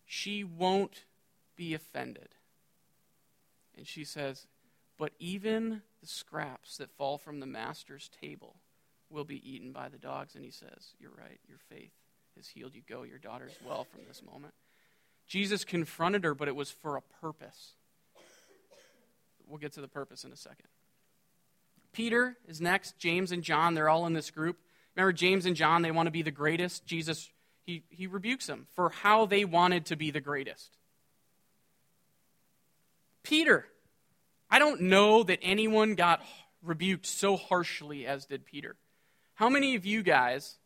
[0.06, 1.04] She won't
[1.56, 2.36] be offended.
[3.76, 4.46] And she says,
[4.98, 8.56] But even the scraps that fall from the master's table
[9.12, 10.34] will be eaten by the dogs.
[10.34, 11.92] And he says, You're right, your faith
[12.36, 12.82] has healed you.
[12.88, 14.54] Go, your daughter's well from this moment.
[15.26, 17.74] Jesus confronted her, but it was for a purpose.
[19.46, 20.66] We'll get to the purpose in a second.
[21.92, 22.98] Peter is next.
[22.98, 24.56] James and John, they're all in this group.
[24.96, 26.86] Remember, James and John, they want to be the greatest.
[26.86, 27.30] Jesus,
[27.64, 30.76] he, he rebukes them for how they wanted to be the greatest.
[33.22, 33.66] Peter.
[34.50, 36.22] I don't know that anyone got
[36.62, 38.76] rebuked so harshly as did Peter.
[39.34, 40.56] How many of you guys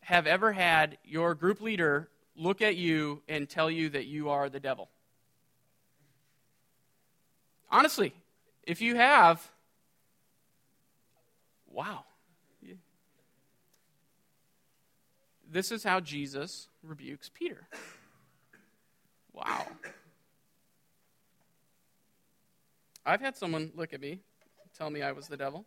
[0.00, 4.48] have ever had your group leader look at you and tell you that you are
[4.48, 4.90] the devil?
[7.70, 8.14] Honestly,
[8.62, 9.50] if you have,
[11.66, 12.04] wow.
[15.50, 17.68] This is how Jesus rebukes Peter.
[19.32, 19.66] Wow.
[23.06, 24.20] I've had someone look at me,
[24.76, 25.64] tell me I was the devil.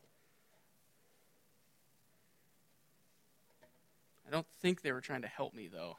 [4.27, 5.97] I don't think they were trying to help me, though,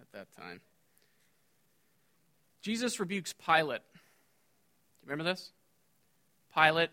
[0.00, 0.60] at that time.
[2.60, 3.80] Jesus rebukes Pilate.
[3.80, 5.52] Do you remember this?
[6.54, 6.90] Pilate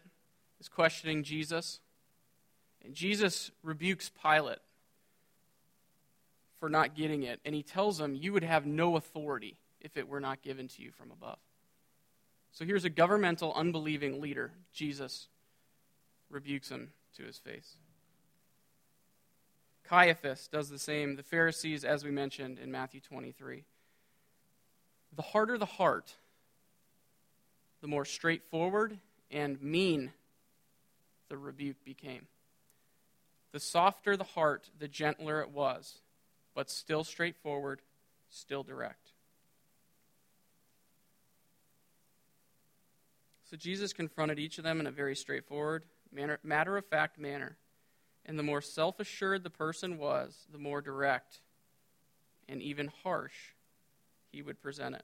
[0.59, 1.79] is questioning Jesus,
[2.83, 4.59] and Jesus rebukes Pilate
[6.59, 10.07] for not getting it, and he tells him, You would have no authority if it
[10.07, 11.39] were not given to you from above.
[12.51, 14.51] So here's a governmental, unbelieving leader.
[14.73, 15.27] Jesus
[16.29, 17.77] rebukes him to his face.
[19.91, 21.17] Caiaphas does the same.
[21.17, 23.65] The Pharisees, as we mentioned in Matthew 23.
[25.13, 26.15] The harder the heart,
[27.81, 28.97] the more straightforward
[29.29, 30.13] and mean
[31.27, 32.27] the rebuke became.
[33.51, 35.95] The softer the heart, the gentler it was,
[36.55, 37.81] but still straightforward,
[38.29, 39.11] still direct.
[43.49, 45.83] So Jesus confronted each of them in a very straightforward,
[46.13, 47.57] matter of fact manner.
[48.25, 51.39] And the more self assured the person was, the more direct
[52.47, 53.53] and even harsh
[54.31, 55.03] he would present it.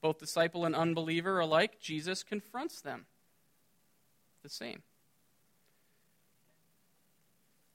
[0.00, 3.06] Both disciple and unbeliever alike, Jesus confronts them
[4.42, 4.82] the same.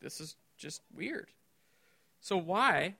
[0.01, 1.27] This is just weird.
[2.21, 2.95] So, why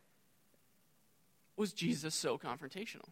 [1.55, 3.09] was Jesus so confrontational?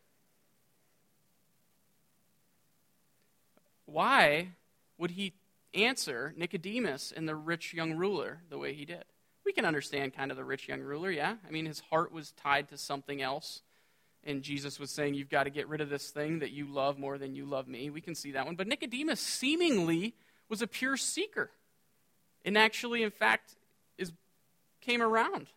[3.85, 4.49] Why
[4.97, 5.33] would he
[5.73, 9.03] answer Nicodemus and the rich young ruler the way he did.
[9.45, 11.35] We can understand kind of the rich young ruler, yeah?
[11.47, 13.61] I mean, his heart was tied to something else.
[14.23, 16.99] And Jesus was saying, You've got to get rid of this thing that you love
[16.99, 17.89] more than you love me.
[17.89, 18.55] We can see that one.
[18.55, 20.15] But Nicodemus seemingly
[20.49, 21.49] was a pure seeker.
[22.43, 23.55] And actually, in fact,
[23.97, 24.11] is,
[24.81, 25.47] came around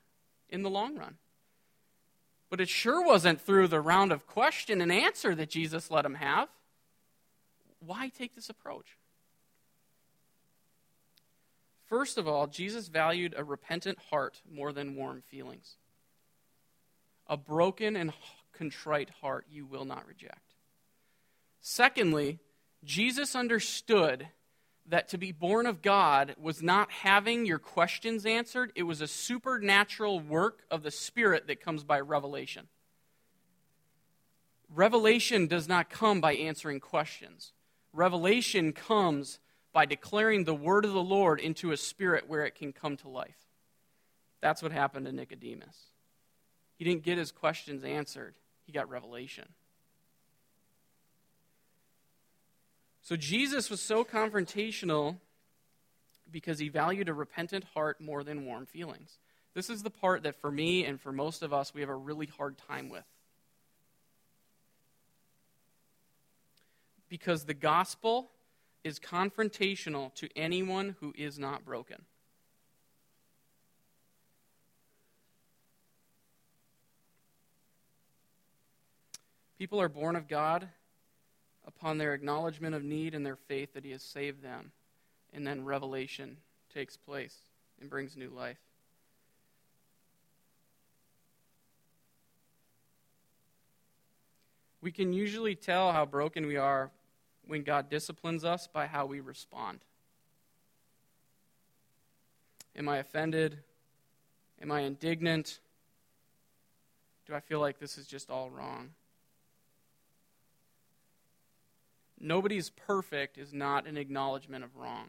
[0.48, 1.16] in the long run.
[2.48, 6.14] But it sure wasn't through the round of question and answer that Jesus let him
[6.14, 6.48] have.
[7.78, 8.96] Why take this approach?
[11.90, 15.74] First of all, Jesus valued a repentant heart more than warm feelings.
[17.26, 18.12] A broken and
[18.52, 20.54] contrite heart you will not reject.
[21.60, 22.38] Secondly,
[22.84, 24.28] Jesus understood
[24.86, 29.08] that to be born of God was not having your questions answered, it was a
[29.08, 32.68] supernatural work of the Spirit that comes by revelation.
[34.72, 37.52] Revelation does not come by answering questions,
[37.92, 39.40] revelation comes
[39.72, 43.08] by declaring the word of the Lord into a spirit where it can come to
[43.08, 43.46] life.
[44.40, 45.76] That's what happened to Nicodemus.
[46.76, 49.48] He didn't get his questions answered, he got revelation.
[53.02, 55.16] So Jesus was so confrontational
[56.30, 59.18] because he valued a repentant heart more than warm feelings.
[59.54, 61.94] This is the part that for me and for most of us we have a
[61.94, 63.04] really hard time with.
[67.08, 68.30] Because the gospel
[68.82, 72.04] is confrontational to anyone who is not broken.
[79.58, 80.68] People are born of God
[81.66, 84.72] upon their acknowledgement of need and their faith that He has saved them.
[85.34, 86.38] And then revelation
[86.72, 87.36] takes place
[87.78, 88.58] and brings new life.
[94.80, 96.90] We can usually tell how broken we are
[97.46, 99.80] when God disciplines us by how we respond.
[102.76, 103.58] Am I offended?
[104.62, 105.58] Am I indignant?
[107.26, 108.90] Do I feel like this is just all wrong?
[112.18, 115.06] Nobody's perfect is not an acknowledgement of wrong.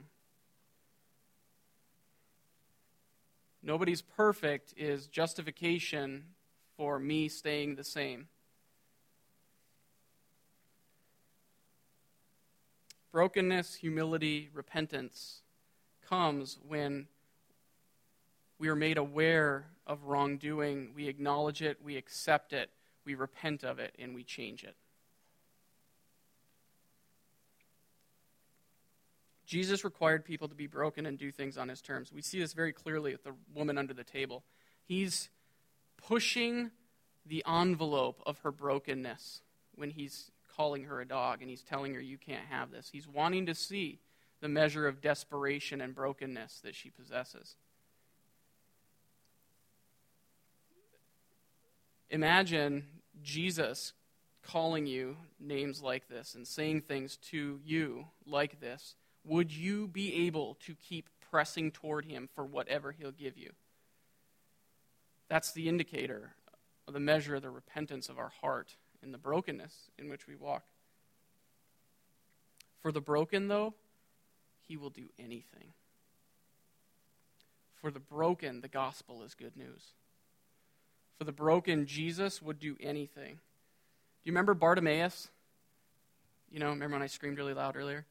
[3.61, 6.23] Nobody's perfect is justification
[6.77, 8.27] for me staying the same.
[13.11, 15.41] Brokenness, humility, repentance
[16.07, 17.07] comes when
[18.57, 22.69] we are made aware of wrongdoing, we acknowledge it, we accept it,
[23.05, 24.75] we repent of it, and we change it.
[29.45, 32.13] Jesus required people to be broken and do things on his terms.
[32.13, 34.45] We see this very clearly with the woman under the table.
[34.85, 35.29] He's
[35.97, 36.71] pushing
[37.25, 39.41] the envelope of her brokenness
[39.75, 40.31] when he's
[40.61, 42.89] calling her a dog and he's telling her, You can't have this.
[42.91, 43.97] He's wanting to see
[44.41, 47.55] the measure of desperation and brokenness that she possesses.
[52.11, 52.85] Imagine
[53.23, 53.93] Jesus
[54.43, 58.95] calling you names like this and saying things to you like this.
[59.23, 63.49] Would you be able to keep pressing toward him for whatever he'll give you?
[65.27, 66.33] That's the indicator
[66.87, 70.35] of the measure of the repentance of our heart and the brokenness in which we
[70.35, 70.63] walk.
[72.81, 73.73] For the broken, though,
[74.67, 75.73] he will do anything.
[77.81, 79.93] For the broken, the gospel is good news.
[81.17, 83.33] For the broken, Jesus would do anything.
[83.33, 85.29] Do you remember Bartimaeus?
[86.51, 88.05] You know, remember when I screamed really loud earlier?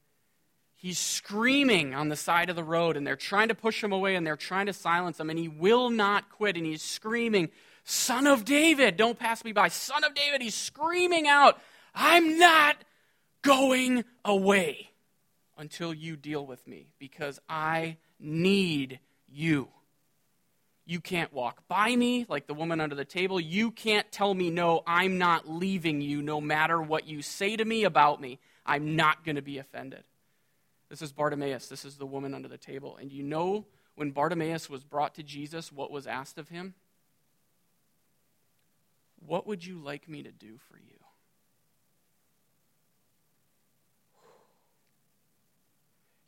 [0.75, 4.17] He's screaming on the side of the road, and they're trying to push him away,
[4.17, 7.51] and they're trying to silence him, and he will not quit, and he's screaming,
[7.85, 9.69] Son of David, don't pass me by.
[9.69, 11.61] Son of David, he's screaming out,
[11.95, 12.77] I'm not
[13.43, 14.91] going away
[15.59, 19.69] until you deal with me, because I need you.
[20.87, 23.39] You can't walk by me like the woman under the table.
[23.39, 27.65] You can't tell me, no, I'm not leaving you no matter what you say to
[27.65, 28.41] me about me.
[28.67, 30.03] I'm not going to be offended.
[30.89, 31.69] This is Bartimaeus.
[31.69, 32.97] This is the woman under the table.
[33.01, 36.75] And you know when Bartimaeus was brought to Jesus, what was asked of him?
[39.25, 40.97] What would you like me to do for you?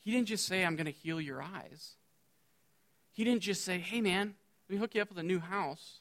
[0.03, 1.93] He didn't just say, I'm going to heal your eyes.
[3.13, 4.35] He didn't just say, hey, man,
[4.69, 6.01] let me hook you up with a new house.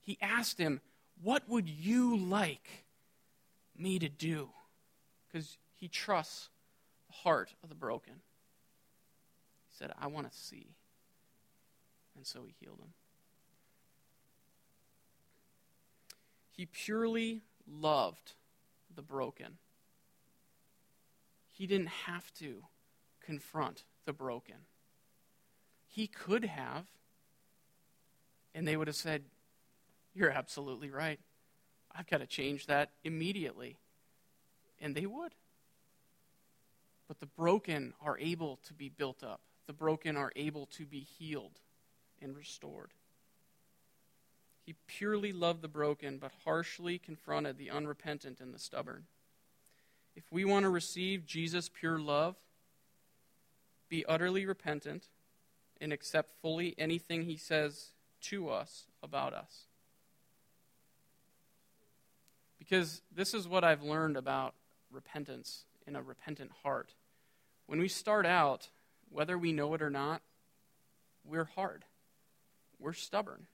[0.00, 0.80] He asked him,
[1.22, 2.86] What would you like
[3.76, 4.48] me to do?
[5.26, 6.48] Because he trusts
[7.08, 8.14] the heart of the broken.
[8.14, 10.74] He said, I want to see.
[12.16, 12.94] And so he healed him.
[16.58, 18.32] He purely loved
[18.92, 19.58] the broken.
[21.46, 22.64] He didn't have to
[23.24, 24.56] confront the broken.
[25.86, 26.86] He could have,
[28.56, 29.22] and they would have said,
[30.14, 31.20] You're absolutely right.
[31.94, 33.78] I've got to change that immediately.
[34.80, 35.36] And they would.
[37.06, 41.06] But the broken are able to be built up, the broken are able to be
[41.18, 41.60] healed
[42.20, 42.90] and restored.
[44.68, 49.04] He purely loved the broken, but harshly confronted the unrepentant and the stubborn.
[50.14, 52.36] If we want to receive Jesus' pure love,
[53.88, 55.06] be utterly repentant,
[55.80, 57.92] and accept fully anything he says
[58.24, 59.68] to us about us.
[62.58, 64.52] Because this is what I've learned about
[64.92, 66.92] repentance in a repentant heart.
[67.64, 68.68] When we start out,
[69.08, 70.20] whether we know it or not,
[71.24, 71.86] we're hard.
[72.78, 73.46] We're stubborn.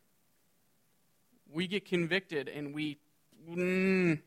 [1.54, 2.98] We get convicted and we,
[3.48, 4.18] mm,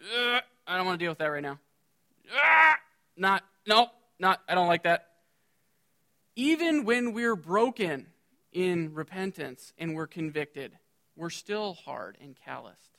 [0.00, 1.58] uh, I don't want to deal with that right now.
[2.32, 2.74] Uh,
[3.16, 5.08] not, no, not, I don't like that.
[6.36, 8.06] Even when we're broken
[8.52, 10.78] in repentance and we're convicted,
[11.16, 12.96] we're still hard and calloused.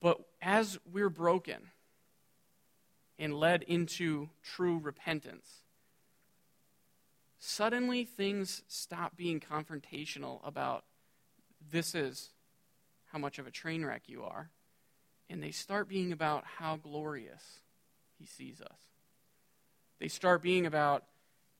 [0.00, 1.68] But as we're broken,
[3.22, 5.62] and led into true repentance.
[7.38, 10.84] Suddenly, things stop being confrontational about
[11.70, 12.30] this is
[13.12, 14.50] how much of a train wreck you are,
[15.28, 17.60] and they start being about how glorious
[18.18, 18.78] He sees us.
[20.00, 21.04] They start being about,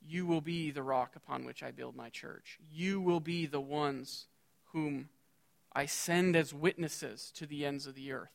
[0.01, 2.59] you will be the rock upon which I build my church.
[2.71, 4.27] You will be the ones
[4.73, 5.09] whom
[5.73, 8.33] I send as witnesses to the ends of the earth.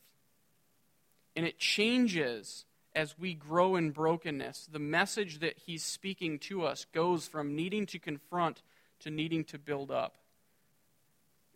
[1.36, 2.64] And it changes
[2.94, 7.86] as we grow in brokenness, the message that he's speaking to us goes from needing
[7.86, 8.62] to confront
[9.00, 10.16] to needing to build up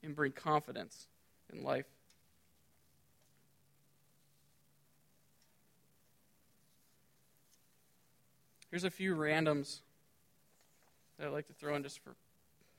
[0.03, 1.07] and bring confidence
[1.53, 1.87] in life.
[8.71, 9.81] Here's a few randoms
[11.19, 12.15] that I'd like to throw in just for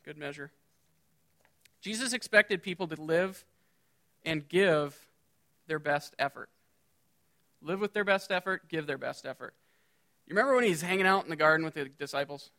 [0.04, 0.52] good measure.
[1.82, 3.46] Jesus expected people to live
[4.26, 4.98] and give
[5.68, 6.50] their best effort
[7.64, 9.54] live with their best effort, give their best effort.
[10.28, 12.52] You remember when he's hanging out in the garden with the disciples?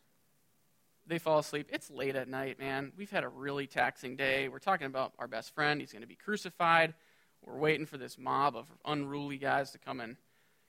[1.07, 1.69] They fall asleep.
[1.73, 2.93] It's late at night, man.
[2.97, 4.49] We've had a really taxing day.
[4.49, 5.81] We're talking about our best friend.
[5.81, 6.95] He's going to be crucified.
[7.45, 10.17] We're waiting for this mob of unruly guys to come and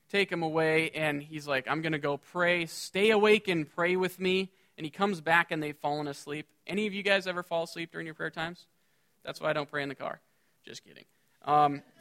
[0.10, 0.90] take him away.
[0.90, 2.66] And he's like, I'm going to go pray.
[2.66, 4.52] Stay awake and pray with me.
[4.78, 6.48] And he comes back and they've fallen asleep.
[6.68, 8.68] Any of you guys ever fall asleep during your prayer times?
[9.24, 10.20] That's why I don't pray in the car.
[10.66, 11.06] Just kidding.
[11.44, 11.82] Um,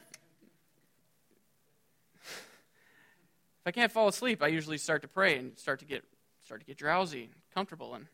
[3.60, 6.04] If I can't fall asleep, I usually start to pray and start to get
[6.44, 8.04] start to get drowsy and comfortable and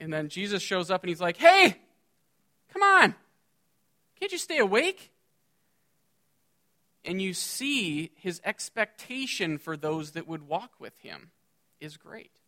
[0.00, 1.80] and then Jesus shows up and he's like, "Hey,
[2.72, 3.14] come on.
[4.18, 5.12] Can't you stay awake?"
[7.04, 11.30] And you see his expectation for those that would walk with him
[11.80, 12.40] is great.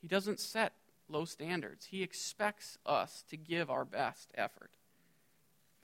[0.00, 0.72] He doesn't set
[1.08, 1.86] low standards.
[1.86, 4.70] He expects us to give our best effort.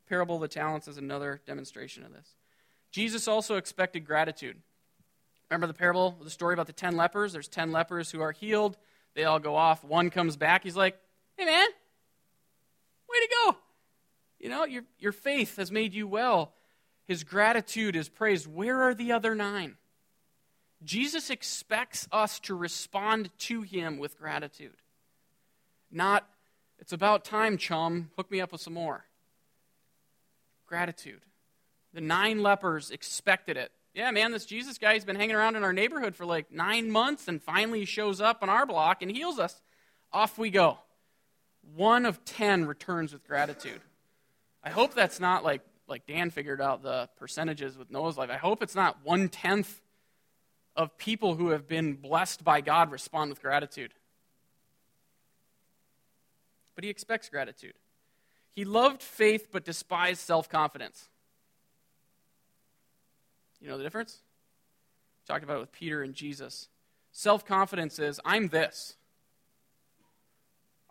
[0.04, 2.36] The parable of the talents is another demonstration of this.
[2.90, 4.62] Jesus also expected gratitude.
[5.50, 7.32] Remember the parable, the story about the 10 lepers?
[7.32, 8.76] There's 10 lepers who are healed.
[9.14, 9.84] They all go off.
[9.84, 10.64] One comes back.
[10.64, 10.98] He's like,
[11.36, 11.68] hey, man,
[13.08, 13.56] way to go.
[14.40, 16.52] You know, your, your faith has made you well.
[17.06, 18.46] His gratitude is praised.
[18.46, 19.76] Where are the other nine?
[20.82, 24.76] Jesus expects us to respond to him with gratitude.
[25.90, 26.28] Not,
[26.78, 29.04] it's about time, chum, hook me up with some more.
[30.66, 31.22] Gratitude.
[31.92, 33.70] The nine lepers expected it.
[33.94, 36.90] Yeah, man, this Jesus guy, he's been hanging around in our neighborhood for like nine
[36.90, 39.62] months, and finally he shows up on our block and heals us.
[40.12, 40.78] Off we go.
[41.76, 43.80] One of ten returns with gratitude.
[44.62, 48.30] I hope that's not like, like Dan figured out the percentages with Noah's life.
[48.30, 49.80] I hope it's not one tenth
[50.74, 53.94] of people who have been blessed by God respond with gratitude.
[56.74, 57.74] But he expects gratitude.
[58.50, 61.08] He loved faith but despised self confidence.
[63.64, 64.18] You know the difference?
[65.22, 66.68] We talked about it with Peter and Jesus.
[67.12, 68.96] Self confidence is I'm this.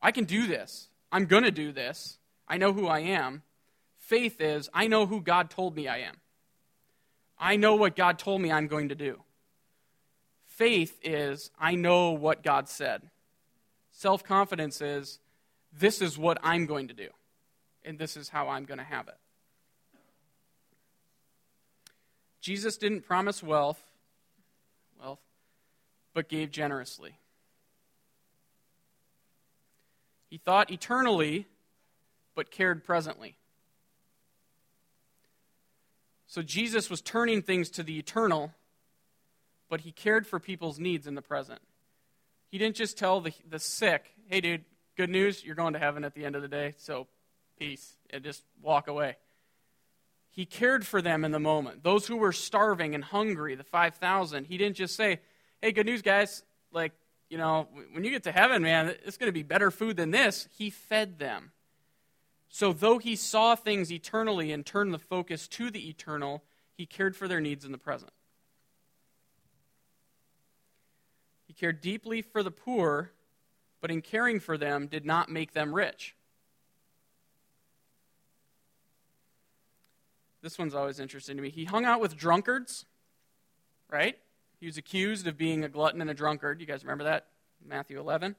[0.02, 0.90] I can do this.
[1.12, 2.18] I'm going to do this.
[2.48, 3.44] I know who I am.
[4.00, 6.16] Faith is I know who God told me I am.
[7.38, 9.22] I know what God told me I'm going to do.
[10.48, 13.04] Faith is I know what God said.
[13.92, 15.20] Self confidence is
[15.72, 17.10] this is what I'm going to do,
[17.86, 19.18] and this is how I'm going to have it.
[22.44, 23.82] Jesus didn't promise wealth,
[25.00, 25.22] wealth,
[26.14, 27.16] but gave generously.
[30.30, 31.48] He thought eternally,
[32.36, 33.38] but cared presently.
[36.28, 38.52] So Jesus was turning things to the eternal,
[39.70, 41.62] but he cared for people's needs in the present.
[42.52, 44.66] He didn't just tell the, the sick, hey, dude,
[44.98, 47.08] good news, you're going to heaven at the end of the day, so
[47.58, 49.16] peace, and just walk away.
[50.34, 51.84] He cared for them in the moment.
[51.84, 55.20] Those who were starving and hungry, the 5,000, he didn't just say,
[55.62, 56.42] hey, good news, guys.
[56.72, 56.92] Like,
[57.30, 60.10] you know, when you get to heaven, man, it's going to be better food than
[60.10, 60.48] this.
[60.58, 61.52] He fed them.
[62.50, 66.44] So, though he saw things eternally and turned the focus to the eternal,
[66.76, 68.12] he cared for their needs in the present.
[71.46, 73.12] He cared deeply for the poor,
[73.82, 76.16] but in caring for them, did not make them rich.
[80.44, 81.50] This one's always interesting to me.
[81.50, 82.86] He hung out with drunkards,
[83.90, 84.18] right?
[84.60, 86.60] He was accused of being a glutton and a drunkard.
[86.60, 87.28] You guys remember that?
[87.66, 88.36] Matthew 11.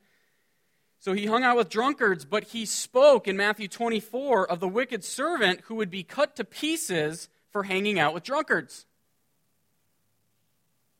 [1.00, 5.02] So he hung out with drunkards, but he spoke in Matthew 24 of the wicked
[5.02, 8.84] servant who would be cut to pieces for hanging out with drunkards.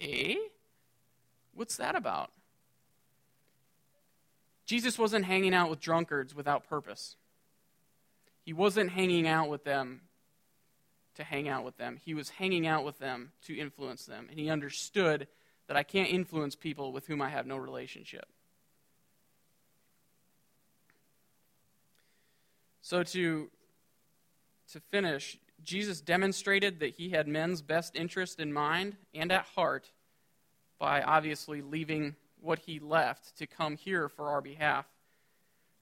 [0.01, 0.37] Eh?
[1.53, 2.31] What's that about?
[4.65, 7.17] Jesus wasn't hanging out with drunkards without purpose.
[8.43, 10.01] He wasn't hanging out with them
[11.15, 11.99] to hang out with them.
[12.05, 14.27] He was hanging out with them to influence them.
[14.31, 15.27] And he understood
[15.69, 18.27] that I can't influence people with whom I have no relationship.
[22.83, 23.51] So to
[24.73, 29.91] to finish, Jesus demonstrated that he had men's best interest in mind and at heart
[30.79, 34.87] by obviously leaving what he left to come here for our behalf.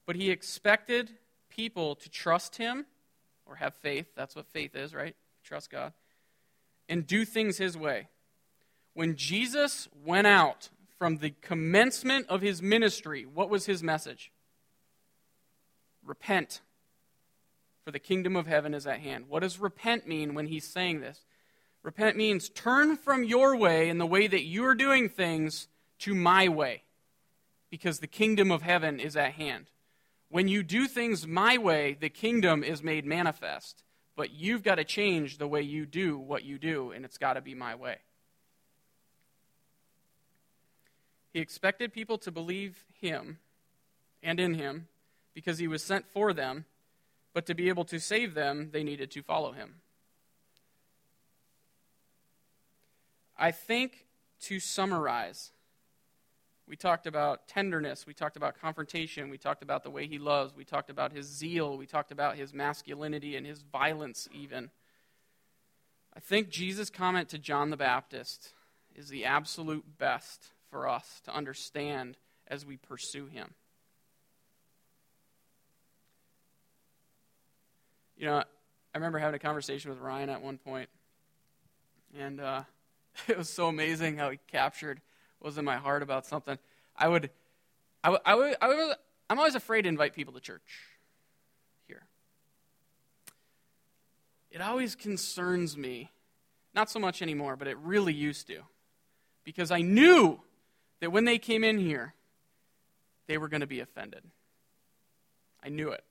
[0.05, 1.11] But he expected
[1.49, 2.85] people to trust him
[3.45, 4.07] or have faith.
[4.15, 5.15] That's what faith is, right?
[5.43, 5.93] Trust God,
[6.89, 8.07] and do things His way.
[8.93, 14.31] When Jesus went out from the commencement of his ministry, what was his message?
[16.05, 16.61] Repent,
[17.83, 19.25] for the kingdom of heaven is at hand.
[19.27, 21.25] What does repent mean when he's saying this?
[21.81, 25.67] Repent means turn from your way and the way that you are doing things
[25.99, 26.83] to my way,
[27.69, 29.65] because the kingdom of heaven is at hand.
[30.29, 33.83] When you do things my way, the kingdom is made manifest.
[34.15, 37.33] But you've got to change the way you do what you do, and it's got
[37.33, 37.97] to be my way.
[41.33, 43.39] He expected people to believe him
[44.21, 44.87] and in him
[45.33, 46.65] because he was sent for them,
[47.33, 49.81] but to be able to save them, they needed to follow him.
[53.35, 54.05] I think
[54.41, 55.52] to summarize,
[56.67, 58.07] we talked about tenderness.
[58.07, 59.29] We talked about confrontation.
[59.29, 60.55] We talked about the way he loves.
[60.55, 61.77] We talked about his zeal.
[61.77, 64.71] We talked about his masculinity and his violence, even.
[66.15, 68.53] I think Jesus' comment to John the Baptist
[68.95, 73.55] is the absolute best for us to understand as we pursue him.
[78.15, 80.87] You know, I remember having a conversation with Ryan at one point,
[82.17, 82.61] and uh,
[83.27, 85.01] it was so amazing how he captured
[85.43, 86.57] was in my heart about something,
[86.95, 87.29] I would,
[88.03, 88.95] I would, I would, I would
[89.29, 90.61] I'm always afraid to invite people to church
[91.87, 92.03] here.
[94.51, 96.11] it always concerns me.
[96.75, 98.59] Not so much anymore, but it really used to.
[99.43, 100.39] Because I knew
[101.01, 102.13] that when they came in here,
[103.27, 104.23] they were going to be offended.
[105.63, 106.03] I knew it.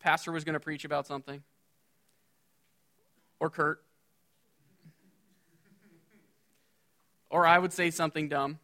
[0.00, 1.42] Pastor was going to preach about something,
[3.38, 3.82] or Kurt,
[7.30, 8.58] or I would say something dumb,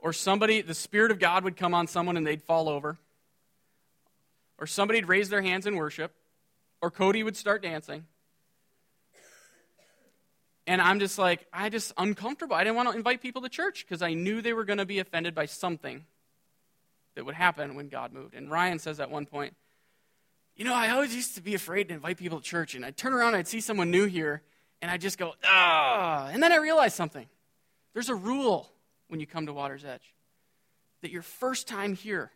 [0.00, 2.98] or somebody, the Spirit of God would come on someone and they'd fall over,
[4.58, 6.14] or somebody'd raise their hands in worship,
[6.80, 8.04] or Cody would start dancing.
[10.66, 12.54] And I'm just like, I just uncomfortable.
[12.54, 14.86] I didn't want to invite people to church because I knew they were going to
[14.86, 16.04] be offended by something
[17.14, 18.34] that would happen when God moved.
[18.34, 19.54] And Ryan says at one point,
[20.56, 22.96] you know, I always used to be afraid to invite people to church, and I'd
[22.96, 24.42] turn around and I'd see someone new here,
[24.80, 26.28] and I'd just go, ah.
[26.32, 27.26] And then I realized something.
[27.94, 28.70] There's a rule
[29.08, 30.14] when you come to Water's Edge
[31.00, 32.30] that your first time here,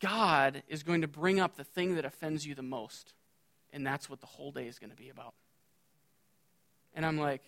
[0.00, 3.14] God is going to bring up the thing that offends you the most.
[3.72, 5.34] And that's what the whole day is going to be about.
[6.94, 7.42] And I'm like,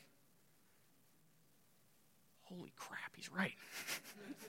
[2.42, 3.54] holy crap, he's right.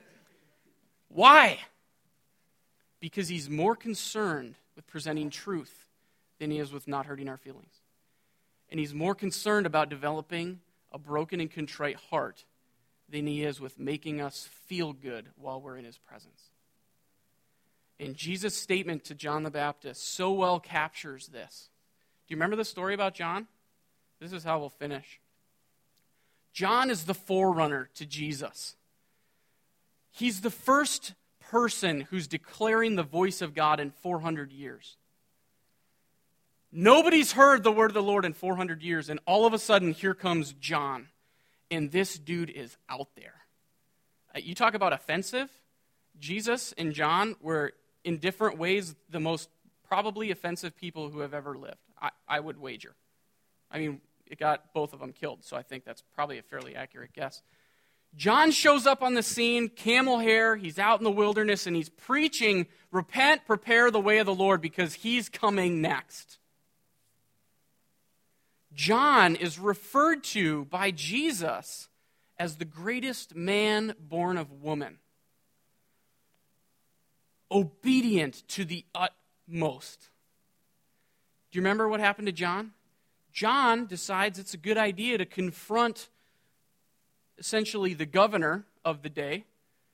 [1.10, 1.60] Why?
[3.00, 5.86] Because he's more concerned with presenting truth
[6.40, 7.74] than he is with not hurting our feelings.
[8.70, 10.60] And he's more concerned about developing
[10.96, 12.46] a broken and contrite heart
[13.10, 16.41] than he is with making us feel good while we're in his presence.
[18.00, 21.70] And Jesus' statement to John the Baptist so well captures this.
[22.26, 23.46] Do you remember the story about John?
[24.22, 25.20] This is how we'll finish.
[26.54, 28.78] John is the forerunner to Jesus.
[30.12, 34.96] He's the first person who's declaring the voice of God in 400 years.
[36.72, 39.91] Nobody's heard the word of the Lord in 400 years, and all of a sudden,
[39.93, 41.07] here comes John.
[41.72, 43.45] And this dude is out there.
[44.36, 45.49] Uh, you talk about offensive.
[46.20, 49.49] Jesus and John were, in different ways, the most
[49.88, 51.78] probably offensive people who have ever lived.
[52.01, 52.95] I, I would wager.
[53.72, 56.76] I mean, it got both of them killed, so I think that's probably a fairly
[56.76, 57.41] accurate guess.
[58.16, 61.89] John shows up on the scene, camel hair, he's out in the wilderness, and he's
[61.89, 66.38] preaching, Repent, prepare the way of the Lord, because he's coming next.
[68.76, 71.88] John is referred to by Jesus
[72.38, 75.00] as the greatest man born of woman,
[77.50, 80.10] obedient to the utmost.
[81.52, 82.74] Do you remember what happened to John?
[83.32, 86.10] John decides it's a good idea to confront
[87.38, 89.46] essentially the governor of the day.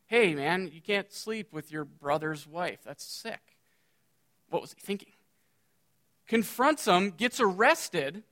[0.08, 2.80] Hey, man, you can't sleep with your brother's wife.
[2.84, 3.58] That's sick.
[4.50, 5.14] What was he thinking?
[6.28, 8.24] Confronts him, gets arrested.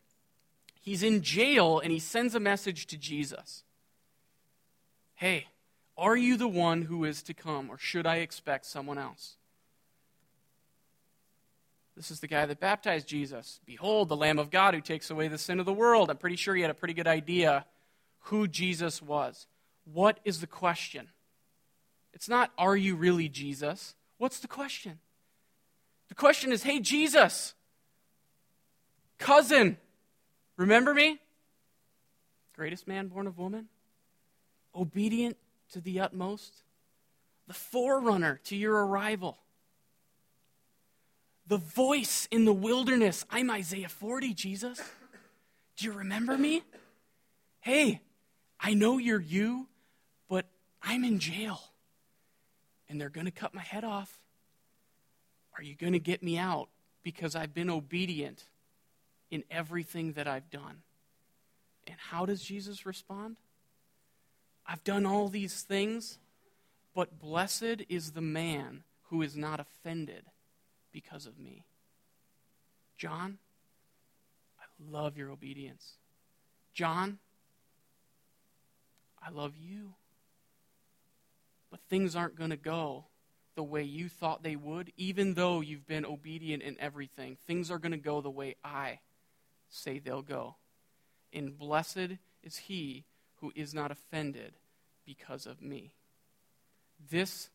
[0.89, 3.63] He's in jail, and he sends a message to Jesus
[5.13, 5.45] Hey,
[5.95, 9.35] are you the one who is to come, or should I expect someone else?
[11.95, 13.59] This is the guy that baptized Jesus.
[13.67, 16.09] Behold, the Lamb of God who takes away the sin of the world.
[16.09, 17.67] I'm pretty sure he had a pretty good idea
[18.21, 19.45] who Jesus was.
[19.83, 21.09] What is the question?
[22.13, 23.93] It's not, are you really Jesus?
[24.17, 24.97] What's the question?
[26.07, 27.53] The question is, hey, Jesus,
[29.19, 29.77] cousin,
[30.59, 31.17] remember me?
[32.55, 33.69] Greatest man born of woman,
[34.75, 35.37] obedient
[35.71, 36.63] to the utmost,
[37.47, 39.39] the forerunner to your arrival,
[41.47, 43.25] the voice in the wilderness.
[43.31, 44.81] I'm Isaiah 40, Jesus.
[45.77, 46.61] Do you remember me?
[47.61, 48.01] Hey,
[48.59, 49.67] I know you're you,
[50.27, 50.45] but
[50.83, 51.61] I'm in jail
[52.89, 54.19] and they're going to cut my head off.
[55.57, 56.67] Are you going to get me out
[57.03, 58.43] because I've been obedient
[59.31, 60.83] in everything that I've done?
[61.87, 63.37] And how does Jesus respond?
[64.65, 66.19] I've done all these things,
[66.93, 70.25] but blessed is the man who is not offended
[70.91, 71.65] because of me.
[72.97, 73.39] John,
[74.59, 75.93] I love your obedience.
[76.73, 77.17] John,
[79.21, 79.93] I love you.
[81.71, 83.05] But things aren't going to go
[83.55, 87.37] the way you thought they would, even though you've been obedient in everything.
[87.47, 88.99] Things are going to go the way I
[89.69, 90.55] say they'll go.
[91.31, 93.05] And blessed is he
[93.35, 94.53] who is not offended
[95.05, 95.93] because of me.
[97.09, 97.49] This,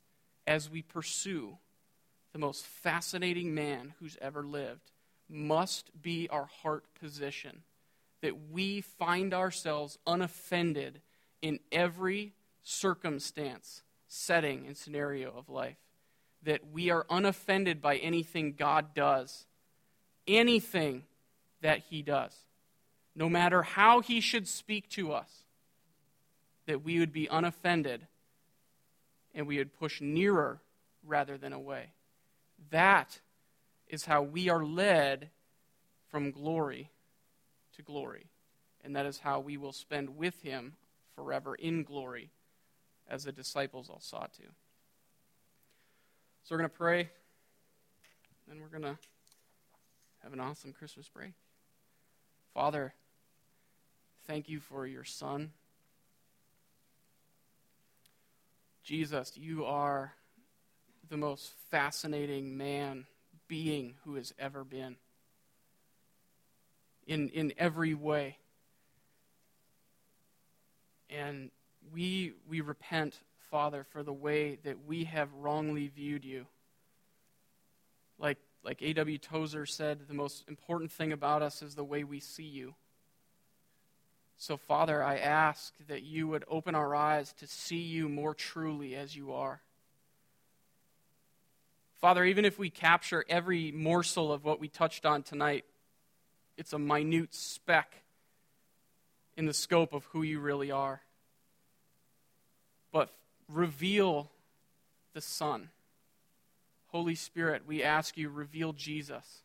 [0.47, 1.59] as we pursue
[2.33, 4.91] the most fascinating man who's ever lived,
[5.29, 7.62] must be our heart position.
[8.23, 11.01] That we find ourselves unoffended
[11.43, 15.77] in every circumstance, setting, and scenario of life.
[16.43, 19.47] That we are unoffended by anything God does,
[20.27, 21.05] anything
[21.65, 22.37] that He does,
[23.17, 25.31] no matter how He should speak to us,
[26.67, 28.07] that we would be unoffended
[29.35, 30.61] and we would push nearer
[31.03, 31.87] rather than away.
[32.71, 33.19] That
[33.89, 35.31] is how we are led
[36.11, 36.91] from glory
[37.77, 38.27] to glory.
[38.85, 40.75] And that is how we will spend with him
[41.17, 42.31] forever in glory,
[43.09, 44.43] as the disciples all sought to.
[46.43, 47.09] So we're going to pray,
[48.51, 48.99] and we're going to
[50.23, 51.33] have an awesome Christmas break.
[52.55, 52.95] Father,
[54.29, 55.51] thank you for your Son.
[58.85, 60.15] Jesus, you are
[61.11, 63.07] the most fascinating man,
[63.49, 64.95] being who has ever been.
[67.09, 68.39] In, in every way.
[71.11, 71.51] And
[71.93, 73.19] we, we repent,
[73.51, 76.47] Father, for the way that we have wrongly viewed you.
[78.17, 79.19] Like, like A.W.
[79.19, 82.75] Tozer said, the most important thing about us is the way we see you.
[84.37, 88.97] So, Father, I ask that you would open our eyes to see you more truly
[88.97, 89.61] as you are.
[92.01, 95.65] Father, even if we capture every morsel of what we touched on tonight,
[96.57, 98.03] it's a minute speck
[99.37, 101.03] in the scope of who you really are.
[102.93, 103.11] But
[103.49, 104.31] reveal
[105.12, 105.71] the Son.
[106.95, 109.43] Holy Spirit, we ask you, reveal Jesus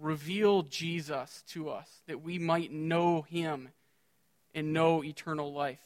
[0.00, 3.68] reveal Jesus to us that we might know him
[4.54, 5.80] and know eternal life.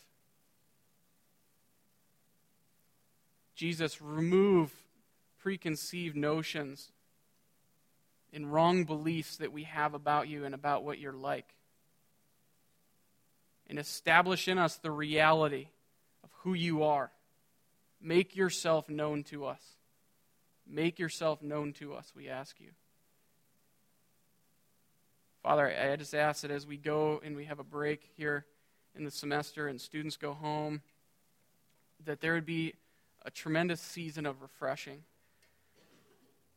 [3.55, 4.73] Jesus, remove
[5.41, 6.91] preconceived notions
[8.33, 11.55] and wrong beliefs that we have about you and about what you're like.
[13.69, 15.69] And establish in us the reality
[16.25, 17.11] of who you are.
[18.01, 19.63] Make yourself known to us.
[20.73, 22.71] Make yourself known to us, we ask you.
[25.43, 28.47] Father, I just ask that as we go and we have a break here
[28.97, 30.81] in the semester and students go home,
[32.07, 32.73] that there would be
[33.23, 35.03] a tremendous season of refreshing.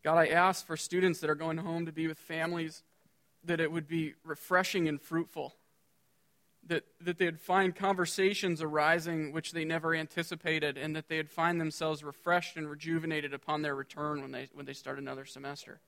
[0.01, 2.83] God, I ask for students that are going home to be with families
[3.43, 5.55] that it would be refreshing and fruitful.
[6.67, 12.03] That, that they'd find conversations arising which they never anticipated, and that they'd find themselves
[12.03, 15.79] refreshed and rejuvenated upon their return when they, when they start another semester.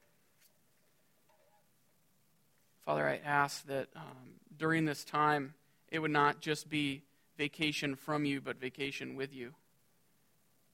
[2.85, 5.55] Father, I ask that um, during this time,
[5.89, 7.03] it would not just be
[7.37, 9.53] vacation from you, but vacation with you.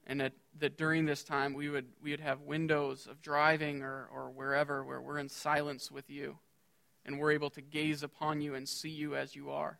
[0.06, 4.10] And that, that during this time, we would, we would have windows of driving or,
[4.14, 6.38] or wherever where we're in silence with you
[7.06, 9.80] and we're able to gaze upon you and see you as you are.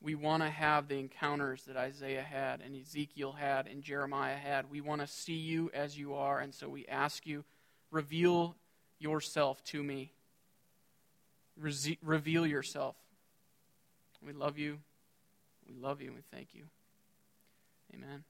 [0.00, 4.70] We want to have the encounters that Isaiah had and Ezekiel had and Jeremiah had.
[4.70, 7.44] We want to see you as you are, and so we ask you,
[7.90, 8.54] reveal
[8.98, 10.12] yourself to me.
[11.56, 12.94] Re- reveal yourself.
[14.24, 14.78] We love you.
[15.68, 16.64] We love you and we thank you.
[17.94, 18.24] Amen.